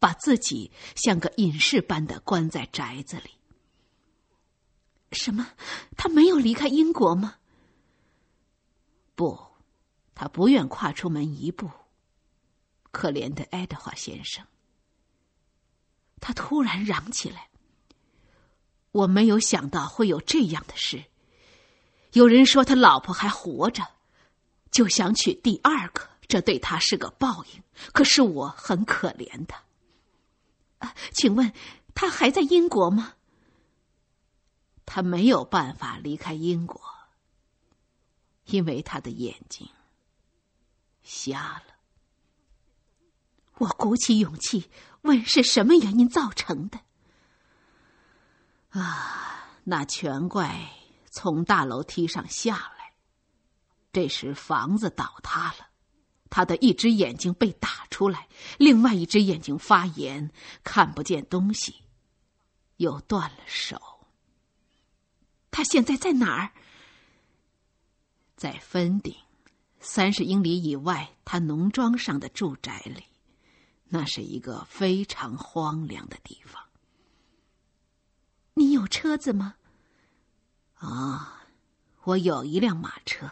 [0.00, 3.30] 把自己像个隐士般的关在宅子里。
[5.12, 5.46] 什么？
[5.96, 7.36] 他没有离开英国吗？
[9.14, 9.40] 不，
[10.20, 11.70] 他不愿跨出门一步。
[12.90, 14.44] 可怜的爱德华先生。
[16.20, 17.48] 他突然嚷起来
[18.90, 21.04] ：“我没有想到会有这样的事。
[22.14, 23.86] 有人说他老婆还活着，
[24.72, 27.62] 就想娶第二个，这对他是个报应。
[27.92, 29.62] 可是我很可怜他。
[30.78, 31.52] 啊，请问
[31.94, 33.14] 他还在英国吗？
[34.84, 36.80] 他没有办法离开英国，
[38.46, 39.68] 因为他的眼睛
[41.08, 41.74] 瞎了。
[43.56, 46.80] 我鼓起勇气问：“是什么原因造成的？”
[48.78, 50.70] 啊，那全怪
[51.10, 52.92] 从大楼梯上下来，
[53.90, 55.68] 这时房子倒塌了，
[56.28, 58.28] 他的一只眼睛被打出来，
[58.58, 60.30] 另外一只眼睛发炎，
[60.62, 61.82] 看不见东西，
[62.76, 63.80] 又断了手。
[65.50, 66.52] 他现在在哪儿？
[68.36, 69.16] 在芬顶，
[69.80, 73.04] 三十英里以外，他农庄上的住宅里。
[73.90, 76.62] 那是一个非常荒凉的地方。
[78.54, 79.54] 你有车子吗？
[80.74, 81.44] 啊，
[82.02, 83.30] 我有一辆马车。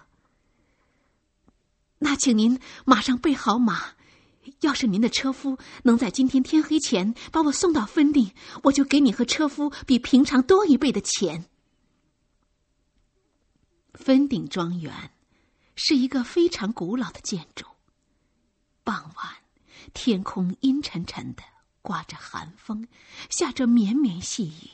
[1.99, 3.95] 那请您马上备好马。
[4.61, 8.33] 要是您的车夫能在今天天黑前把我送到芬定，
[8.63, 11.47] 我就给你和车夫比平常多一倍的钱。
[13.93, 15.11] 芬定庄园
[15.77, 17.65] 是一个非常古老的建筑。
[18.83, 19.37] 傍晚。
[19.95, 21.45] 天空阴沉沉的，
[21.81, 22.89] 刮着寒风，
[23.31, 24.71] 下着绵绵细雨。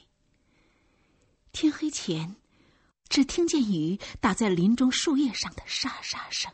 [1.51, 2.35] 天黑前，
[3.11, 6.51] 只听见雨打在林中树叶上的沙沙声。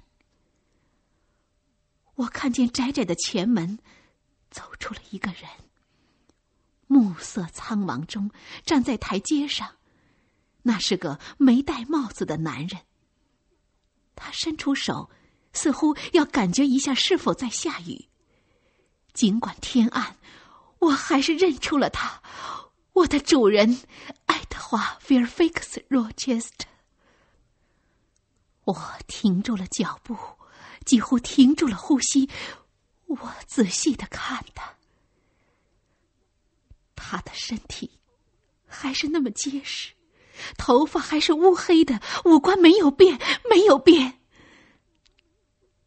[2.16, 3.78] 我看见窄窄的前门，
[4.50, 5.48] 走出了一个人。
[6.88, 8.28] 暮色苍茫中，
[8.64, 9.76] 站在台阶上，
[10.62, 12.80] 那是个没戴帽子的男人。
[14.18, 15.08] 他伸出手，
[15.52, 18.06] 似乎要感觉一下是否在下雨。
[19.14, 20.16] 尽管天暗，
[20.80, 22.22] 我还是认出了他，
[22.92, 23.80] 我的主人，
[24.26, 26.66] 爱德华·菲尔菲克斯·罗切斯特。
[28.64, 30.16] 我停住了脚步，
[30.84, 32.28] 几乎停住了呼吸。
[33.06, 34.74] 我仔细的看他，
[36.94, 37.98] 他的身体
[38.66, 39.94] 还是那么结实，
[40.56, 43.18] 头发还是乌黑的，五官没有变，
[43.50, 44.20] 没有变。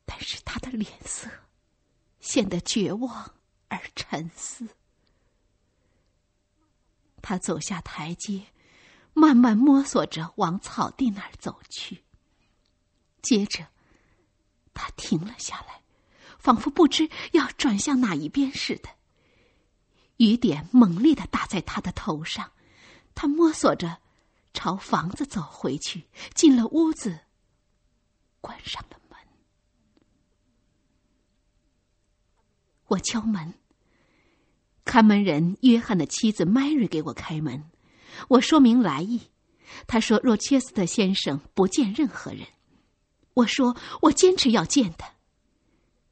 [0.05, 1.29] 但是他的脸色……
[2.19, 3.33] 显得绝望
[3.67, 4.67] 而沉思。
[7.19, 8.45] 他走下台阶，
[9.13, 12.03] 慢慢摸索着往草地那儿走去。
[13.23, 13.65] 接着，
[14.75, 15.81] 他停了下来，
[16.37, 18.89] 仿佛不知要转向哪一边似的。
[20.17, 22.51] 雨点猛烈的打在他的头上，
[23.15, 23.97] 他摸索着
[24.53, 27.19] 朝房子走回去，进了屋子，
[28.39, 29.17] 关上了门。
[32.87, 33.53] 我敲门。
[34.83, 37.69] 看门人约翰的妻子 Mary 给我开门，
[38.27, 39.21] 我说明来意。
[39.87, 42.45] 他说：“若切斯特先生不见任何人。”
[43.35, 45.13] 我说：“我坚持要见他。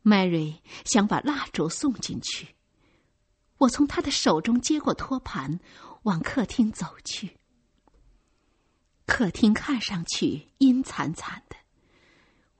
[0.03, 2.55] ”Mary 想把蜡烛送进去，
[3.57, 5.59] 我从他的手中接过托盘，
[6.03, 7.38] 往客厅走去。
[9.09, 11.55] 客厅看上去阴惨惨的。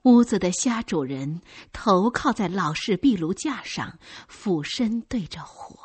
[0.02, 1.40] 屋子的虾主人
[1.72, 3.98] 头靠在老式壁炉架上，
[4.28, 5.78] 俯身对着火。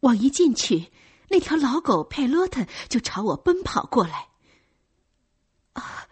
[0.00, 0.90] 我一进去，
[1.28, 4.28] 那条老狗佩洛特就朝我奔跑过来。
[5.74, 6.08] 啊！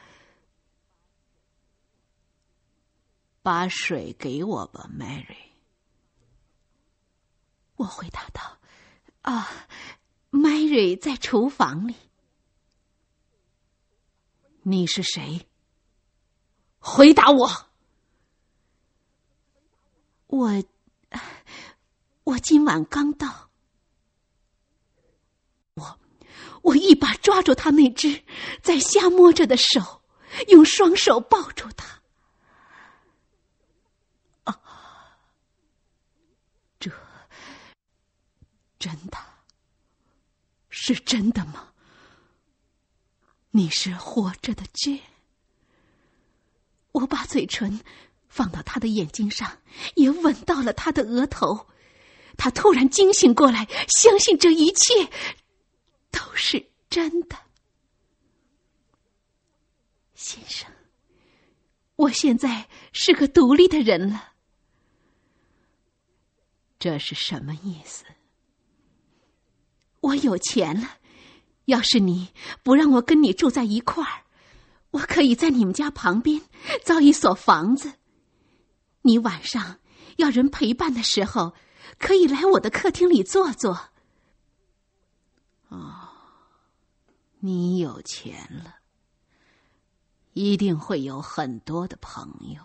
[3.42, 5.50] 把水给我吧，Mary。
[7.76, 8.58] 我回答道
[9.22, 9.50] ：“啊
[10.30, 11.94] ，Mary 在厨房里。”
[14.66, 15.46] 你是谁？
[16.78, 17.50] 回答我！
[20.26, 20.64] 我，
[22.24, 23.50] 我今晚刚到。
[25.74, 26.00] 我，
[26.62, 28.24] 我一把抓住他那只
[28.62, 30.02] 在瞎摸着的手，
[30.48, 32.02] 用双手抱住他。
[34.44, 35.18] 啊，
[36.80, 36.90] 这
[38.78, 39.18] 真的，
[40.70, 41.73] 是真的吗？
[43.56, 45.00] 你是活着的 j
[46.90, 47.80] 我把嘴唇
[48.26, 49.62] 放到他的眼睛上，
[49.94, 51.68] 也吻到了他的额头。
[52.36, 55.08] 他突然惊醒过来，相信这一切
[56.10, 57.38] 都是真的。
[60.16, 60.68] 先生，
[61.94, 64.32] 我现在是个独立的人了。
[66.80, 68.04] 这是什么意思？
[70.00, 70.98] 我有钱了。
[71.66, 72.28] 要是你
[72.62, 74.22] 不让我跟你住在一块儿。
[74.90, 76.40] 我可以在你们家旁边
[76.84, 77.94] 造一所房子，
[79.02, 79.78] 你晚上
[80.16, 81.54] 要人陪伴的时候，
[81.98, 83.90] 可以来我的客厅里坐坐。
[85.68, 86.10] 哦，
[87.40, 88.76] 你有钱了，
[90.32, 92.62] 一定会有很多的朋友，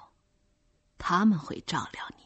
[1.00, 2.26] 他们会照料你，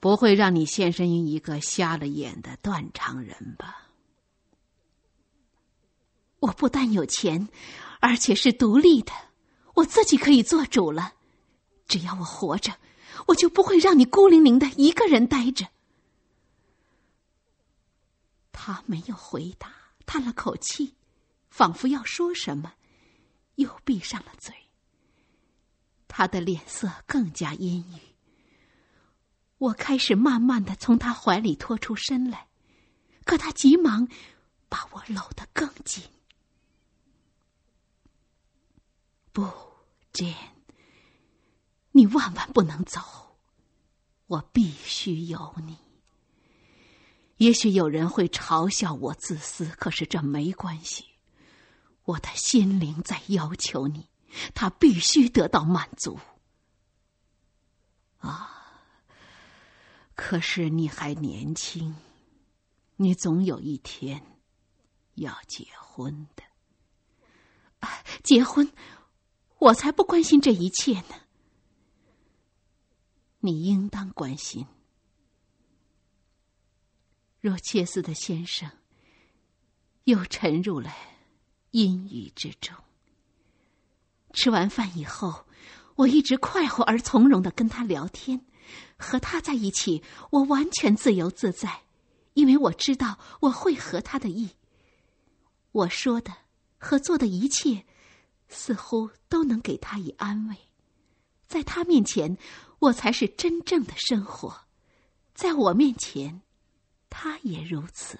[0.00, 3.87] 不会让你献身于一个瞎了眼的断肠人吧？
[6.40, 7.48] 我不但有钱，
[8.00, 9.12] 而且是独立的，
[9.74, 11.14] 我自己可以做主了。
[11.86, 12.74] 只要我活着，
[13.26, 15.68] 我就不会让你孤零零的一个人待着。
[18.52, 19.72] 他没有回答，
[20.04, 20.94] 叹了口气，
[21.50, 22.74] 仿佛要说什么，
[23.54, 24.54] 又闭上了嘴。
[26.06, 28.00] 他的脸色更加阴郁。
[29.58, 32.46] 我开始慢慢的从他怀里拖出身来，
[33.24, 34.08] 可他急忙
[34.68, 36.02] 把我搂得更紧。
[39.32, 39.46] 不
[40.12, 40.34] ，Jane，
[41.92, 43.00] 你万万不能走，
[44.26, 45.76] 我必须有你。
[47.36, 51.04] 也许有人会嘲笑我自私，可是这没关系。
[52.04, 54.08] 我的心灵在要求你，
[54.54, 56.18] 他必须得到满足。
[58.18, 58.82] 啊，
[60.16, 61.94] 可是你还年轻，
[62.96, 64.20] 你总有一天
[65.14, 66.42] 要结婚的。
[67.78, 68.68] 啊，结婚。
[69.58, 71.14] 我才不关心这一切呢。
[73.40, 74.66] 你应当关心。
[77.40, 78.70] 若切斯的先生
[80.04, 80.92] 又沉入了
[81.70, 82.76] 阴雨之中。
[84.32, 85.46] 吃完饭以后，
[85.96, 88.44] 我一直快活而从容的跟他聊天，
[88.96, 91.82] 和他在一起，我完全自由自在，
[92.34, 94.50] 因为我知道我会合他的意。
[95.72, 96.32] 我说的
[96.76, 97.84] 和做的一切。
[98.48, 100.56] 似乎都能给他以安慰，
[101.46, 102.36] 在他面前，
[102.78, 104.66] 我才是真正的生活；
[105.34, 106.42] 在我面前，
[107.10, 108.18] 他也如此。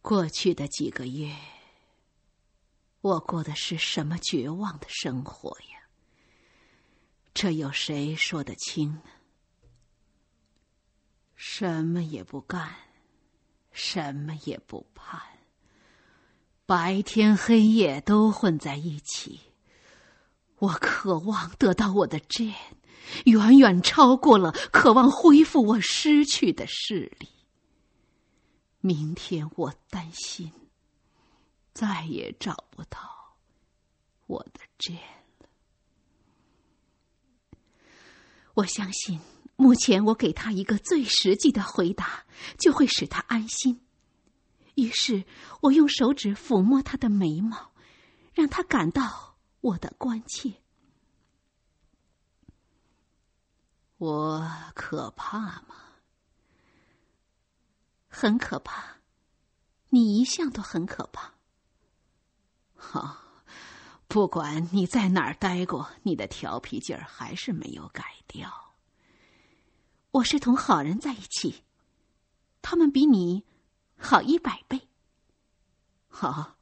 [0.00, 1.34] 过去的几个月，
[3.00, 5.88] 我过的是什么绝望的生活呀？
[7.34, 9.02] 这有谁说得清呢？
[11.34, 12.85] 什么也不干。
[13.78, 15.20] 什么也不盼，
[16.64, 19.38] 白天黑夜都混在一起。
[20.60, 22.54] 我渴望得到我的 Jane，
[23.26, 27.28] 远远超过了渴望恢复我失去的视力。
[28.80, 30.50] 明天我担心
[31.74, 33.36] 再也找不到
[34.26, 34.94] 我的 Jane
[35.40, 35.48] 了。
[38.54, 39.20] 我相信。
[39.56, 42.24] 目前，我给他一个最实际的回答，
[42.58, 43.80] 就会使他安心。
[44.74, 45.24] 于是
[45.62, 47.72] 我用手指抚摸他的眉毛，
[48.34, 50.60] 让他感到我的关切。
[53.96, 55.74] 我可怕吗？
[58.08, 58.98] 很可怕，
[59.88, 61.32] 你一向都很可怕。
[62.74, 63.16] 好，
[64.06, 68.65] 不管你在哪儿待过，你的调皮劲儿还是没有改掉。
[70.16, 71.62] 我是同好人在一起，
[72.62, 73.44] 他们比你
[73.98, 74.88] 好一百倍。
[76.08, 76.56] 好，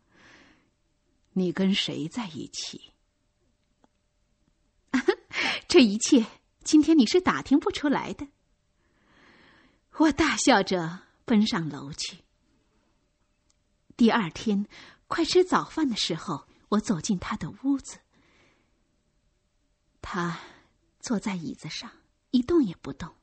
[1.35, 2.93] 你跟谁在一起？
[5.68, 6.26] 这一切
[6.64, 8.26] 今天你是打听不出来的。
[9.98, 12.24] 我大笑着奔上楼去。
[13.97, 14.66] 第二天，
[15.06, 18.01] 快吃早饭的时候，我走进他的屋子，
[20.02, 20.40] 他
[20.98, 21.89] 坐在椅子上，
[22.32, 23.14] 一动也不动。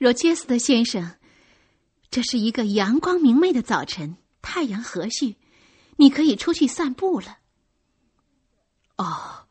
[0.00, 1.18] 罗切斯特先生，
[2.10, 5.36] 这是一个阳光明媚的早晨，太阳和煦，
[5.96, 7.36] 你可以出去散步了。
[8.96, 9.46] 哦，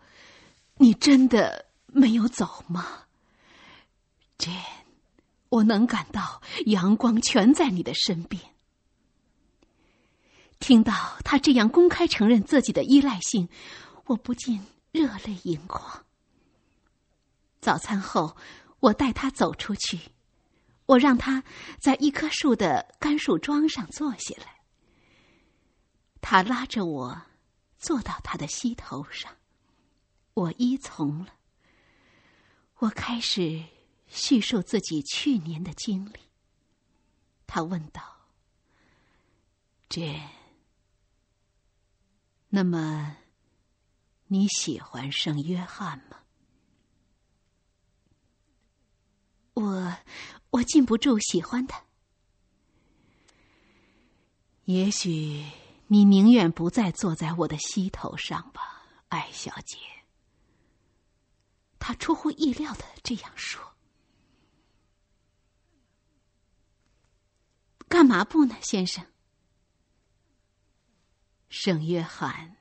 [0.78, 3.04] 你真的没有走吗
[4.40, 4.56] ，Jane？
[5.50, 8.42] 我能感到阳光全在你的身边。
[10.60, 13.48] 听到他这样公开承认自己的依赖性，
[14.06, 16.06] 我不禁热泪盈眶。
[17.62, 18.36] 早餐后，
[18.80, 20.00] 我带他走出去。
[20.90, 21.44] 我让他
[21.80, 24.62] 在一棵树的干树桩上坐下来，
[26.20, 27.22] 他拉着我
[27.78, 29.38] 坐到他的膝头上，
[30.34, 31.36] 我依从了。
[32.78, 33.64] 我开始
[34.08, 36.20] 叙述自己去年的经历。
[37.46, 38.02] 他问道
[39.90, 40.20] 这
[42.48, 43.16] 那么
[44.26, 46.18] 你喜欢圣约翰吗？”
[49.62, 49.98] 我。
[50.52, 51.84] 我禁不住喜欢他。
[54.66, 55.46] 也许
[55.88, 59.78] 你宁愿不再坐在我的膝头上吧，艾小姐。
[61.78, 63.76] 他出乎意料的这样说。
[67.88, 69.06] 干嘛不呢，先生？
[71.50, 72.58] 圣约翰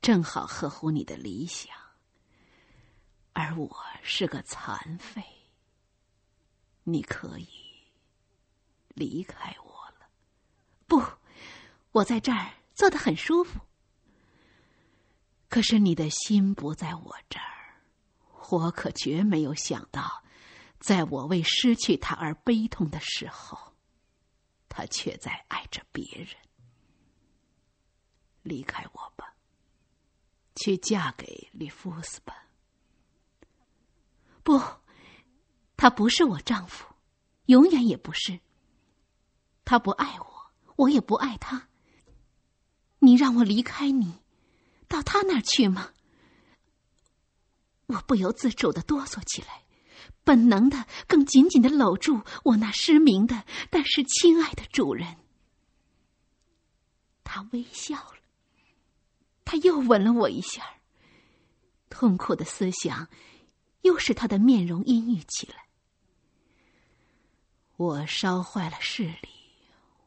[0.00, 1.76] 正好合乎你的理想，
[3.32, 5.24] 而我是个残废。
[6.84, 7.48] 你可以
[8.88, 10.08] 离开我了。
[10.86, 11.02] 不，
[11.92, 13.60] 我在这儿坐得很舒服。
[15.48, 17.80] 可是你的心不在我这儿，
[18.50, 20.24] 我可绝没有想到，
[20.80, 23.72] 在我为失去他而悲痛的时候。
[24.74, 26.34] 他却在爱着别人。
[28.42, 29.34] 离开我吧，
[30.56, 32.46] 去嫁给利夫斯吧。
[34.42, 34.58] 不，
[35.76, 36.86] 他不是我丈夫，
[37.46, 38.40] 永远也不是。
[39.64, 41.68] 他不爱我，我也不爱他。
[43.00, 44.20] 你让我离开你，
[44.88, 45.92] 到他那儿去吗？
[47.86, 49.62] 我不由自主的哆嗦起来。
[50.24, 55.16] 本能的，更紧紧的搂住我那失明的，但是亲爱的主人。
[57.24, 58.18] 他微笑了，
[59.44, 60.62] 他又吻了我一下。
[61.88, 63.08] 痛苦的思想，
[63.82, 65.66] 又使他的面容阴郁起来。
[67.76, 69.28] 我烧坏了视力，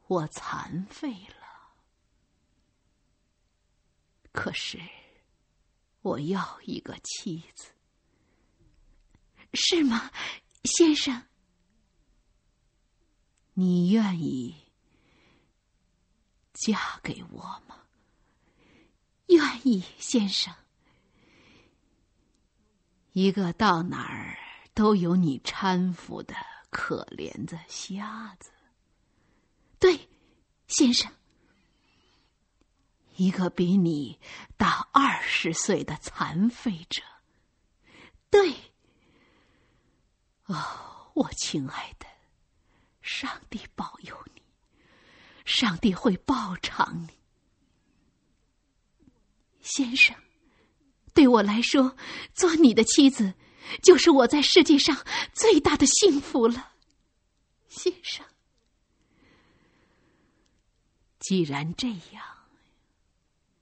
[0.07, 1.45] 我残废了。
[4.31, 4.81] 可是，
[6.01, 7.71] 我要一个妻子。
[9.53, 10.11] 是吗，
[10.63, 11.23] 先生？
[13.53, 14.53] 你愿意
[16.53, 17.83] 嫁给我吗？
[19.27, 20.53] 愿意，先生。
[23.15, 24.37] 一个到哪儿
[24.73, 26.35] 都有你搀扶的
[26.69, 28.51] 可怜的瞎子。
[29.79, 30.09] 对，
[30.67, 31.09] 先生。
[33.15, 34.19] 一个比你
[34.57, 37.01] 大二十岁的残废者。
[38.29, 38.53] 对。
[40.47, 42.05] 哦，我亲爱的，
[43.01, 44.41] 上帝保佑你，
[45.45, 47.09] 上帝会报偿你，
[49.61, 50.13] 先生。
[51.15, 51.95] 对我来说，
[52.33, 53.33] 做你的妻子，
[53.81, 54.95] 就是我在世界上
[55.33, 56.73] 最大的幸福了，
[57.67, 58.23] 先生。
[61.19, 62.23] 既然这样，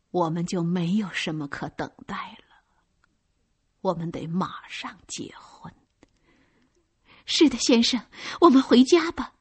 [0.09, 2.55] 我们就没有什么可等待了，
[3.81, 5.71] 我们得马上结婚。
[7.25, 8.07] 是的，先生，
[8.41, 9.35] 我们回家吧。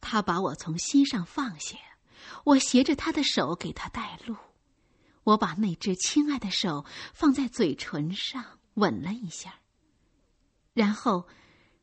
[0.00, 1.76] 他把我从膝上放下，
[2.44, 4.34] 我携着他的手给他带路。
[5.24, 9.54] 我把那只亲爱的手放在嘴唇上吻了一下，
[10.72, 11.26] 然后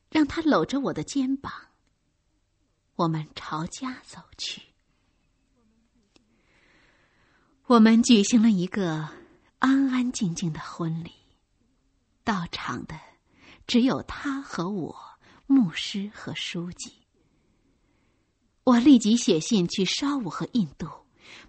[0.10, 1.52] 让他搂着我的肩膀。
[2.96, 4.62] 我们朝家走去。
[7.66, 9.10] 我们举行了一个
[9.60, 11.12] 安安静静的婚礼，
[12.24, 13.00] 到场的。
[13.68, 14.96] 只有他和我，
[15.48, 16.92] 牧师和书记。
[18.66, 20.88] 我立即写信去烧武和印度，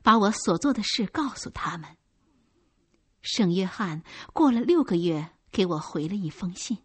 [0.03, 1.97] 把我所做的事告诉他们。
[3.23, 4.03] 圣约翰
[4.33, 6.79] 过了六个月给我回了一封信，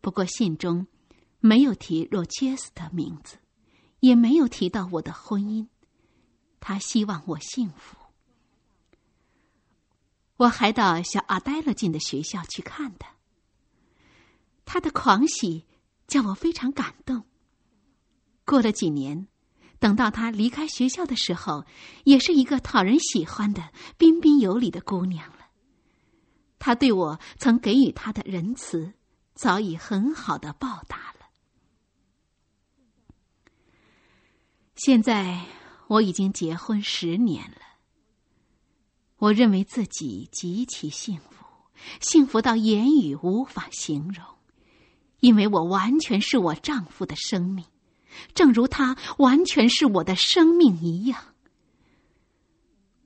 [0.00, 0.86] 不过信中
[1.40, 3.38] 没有提若切斯的名字，
[4.00, 5.68] 也没有提到我的婚姻。
[6.58, 7.96] 他希望我幸福。
[10.38, 13.14] 我还到小阿黛勒进的学校去看他。
[14.64, 15.64] 他的狂喜
[16.06, 17.24] 叫我非常感动。
[18.44, 19.28] 过了几年，
[19.78, 21.64] 等到他离开学校的时候，
[22.04, 25.46] 也是一个讨人喜欢的、彬彬有礼的姑娘了。
[26.58, 28.94] 他对我曾给予他的仁慈，
[29.34, 31.26] 早已很好的报答了。
[34.74, 35.44] 现在
[35.88, 37.60] 我已经结婚十年了，
[39.18, 41.44] 我认为自己极其幸福，
[42.00, 44.24] 幸福到言语无法形容。
[45.20, 47.64] 因为我完全是我丈夫的生命，
[48.34, 51.34] 正如他完全是我的生命一样。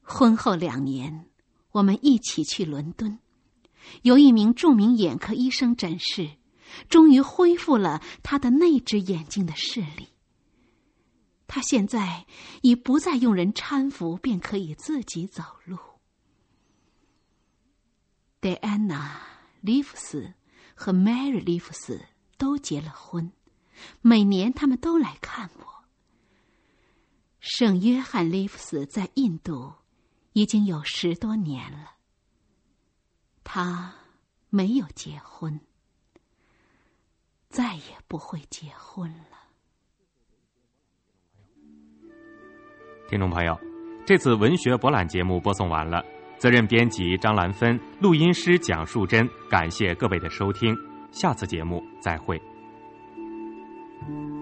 [0.03, 1.27] 婚后两年，
[1.73, 3.19] 我们一起去伦敦，
[4.03, 6.31] 由一名著名眼科医生诊视，
[6.89, 10.09] 终于恢复了他的那只眼睛的视力。
[11.47, 12.27] 他现在
[12.63, 15.79] 已不再用人搀扶，便可以自己走路。
[18.41, 19.17] 戴安娜·
[19.61, 20.35] 利弗斯。
[20.83, 22.01] 和 Mary 利弗斯
[22.39, 23.31] 都结了婚，
[24.03, 25.85] 每年他们都来看我。
[27.41, 29.73] 圣约翰利弗斯在印度
[30.35, 31.93] 已经有十多年了，
[33.43, 33.95] 他
[34.51, 35.59] 没有结婚，
[37.49, 39.39] 再也不会结婚了。
[43.09, 43.59] 听众朋友，
[44.07, 46.05] 这次文学博览节目播送完了，
[46.39, 50.77] 责任编辑张兰芬，录音师蒋树珍，感谢各位的收听，
[51.11, 52.50] 下次节目再会。
[54.01, 54.40] Thank you.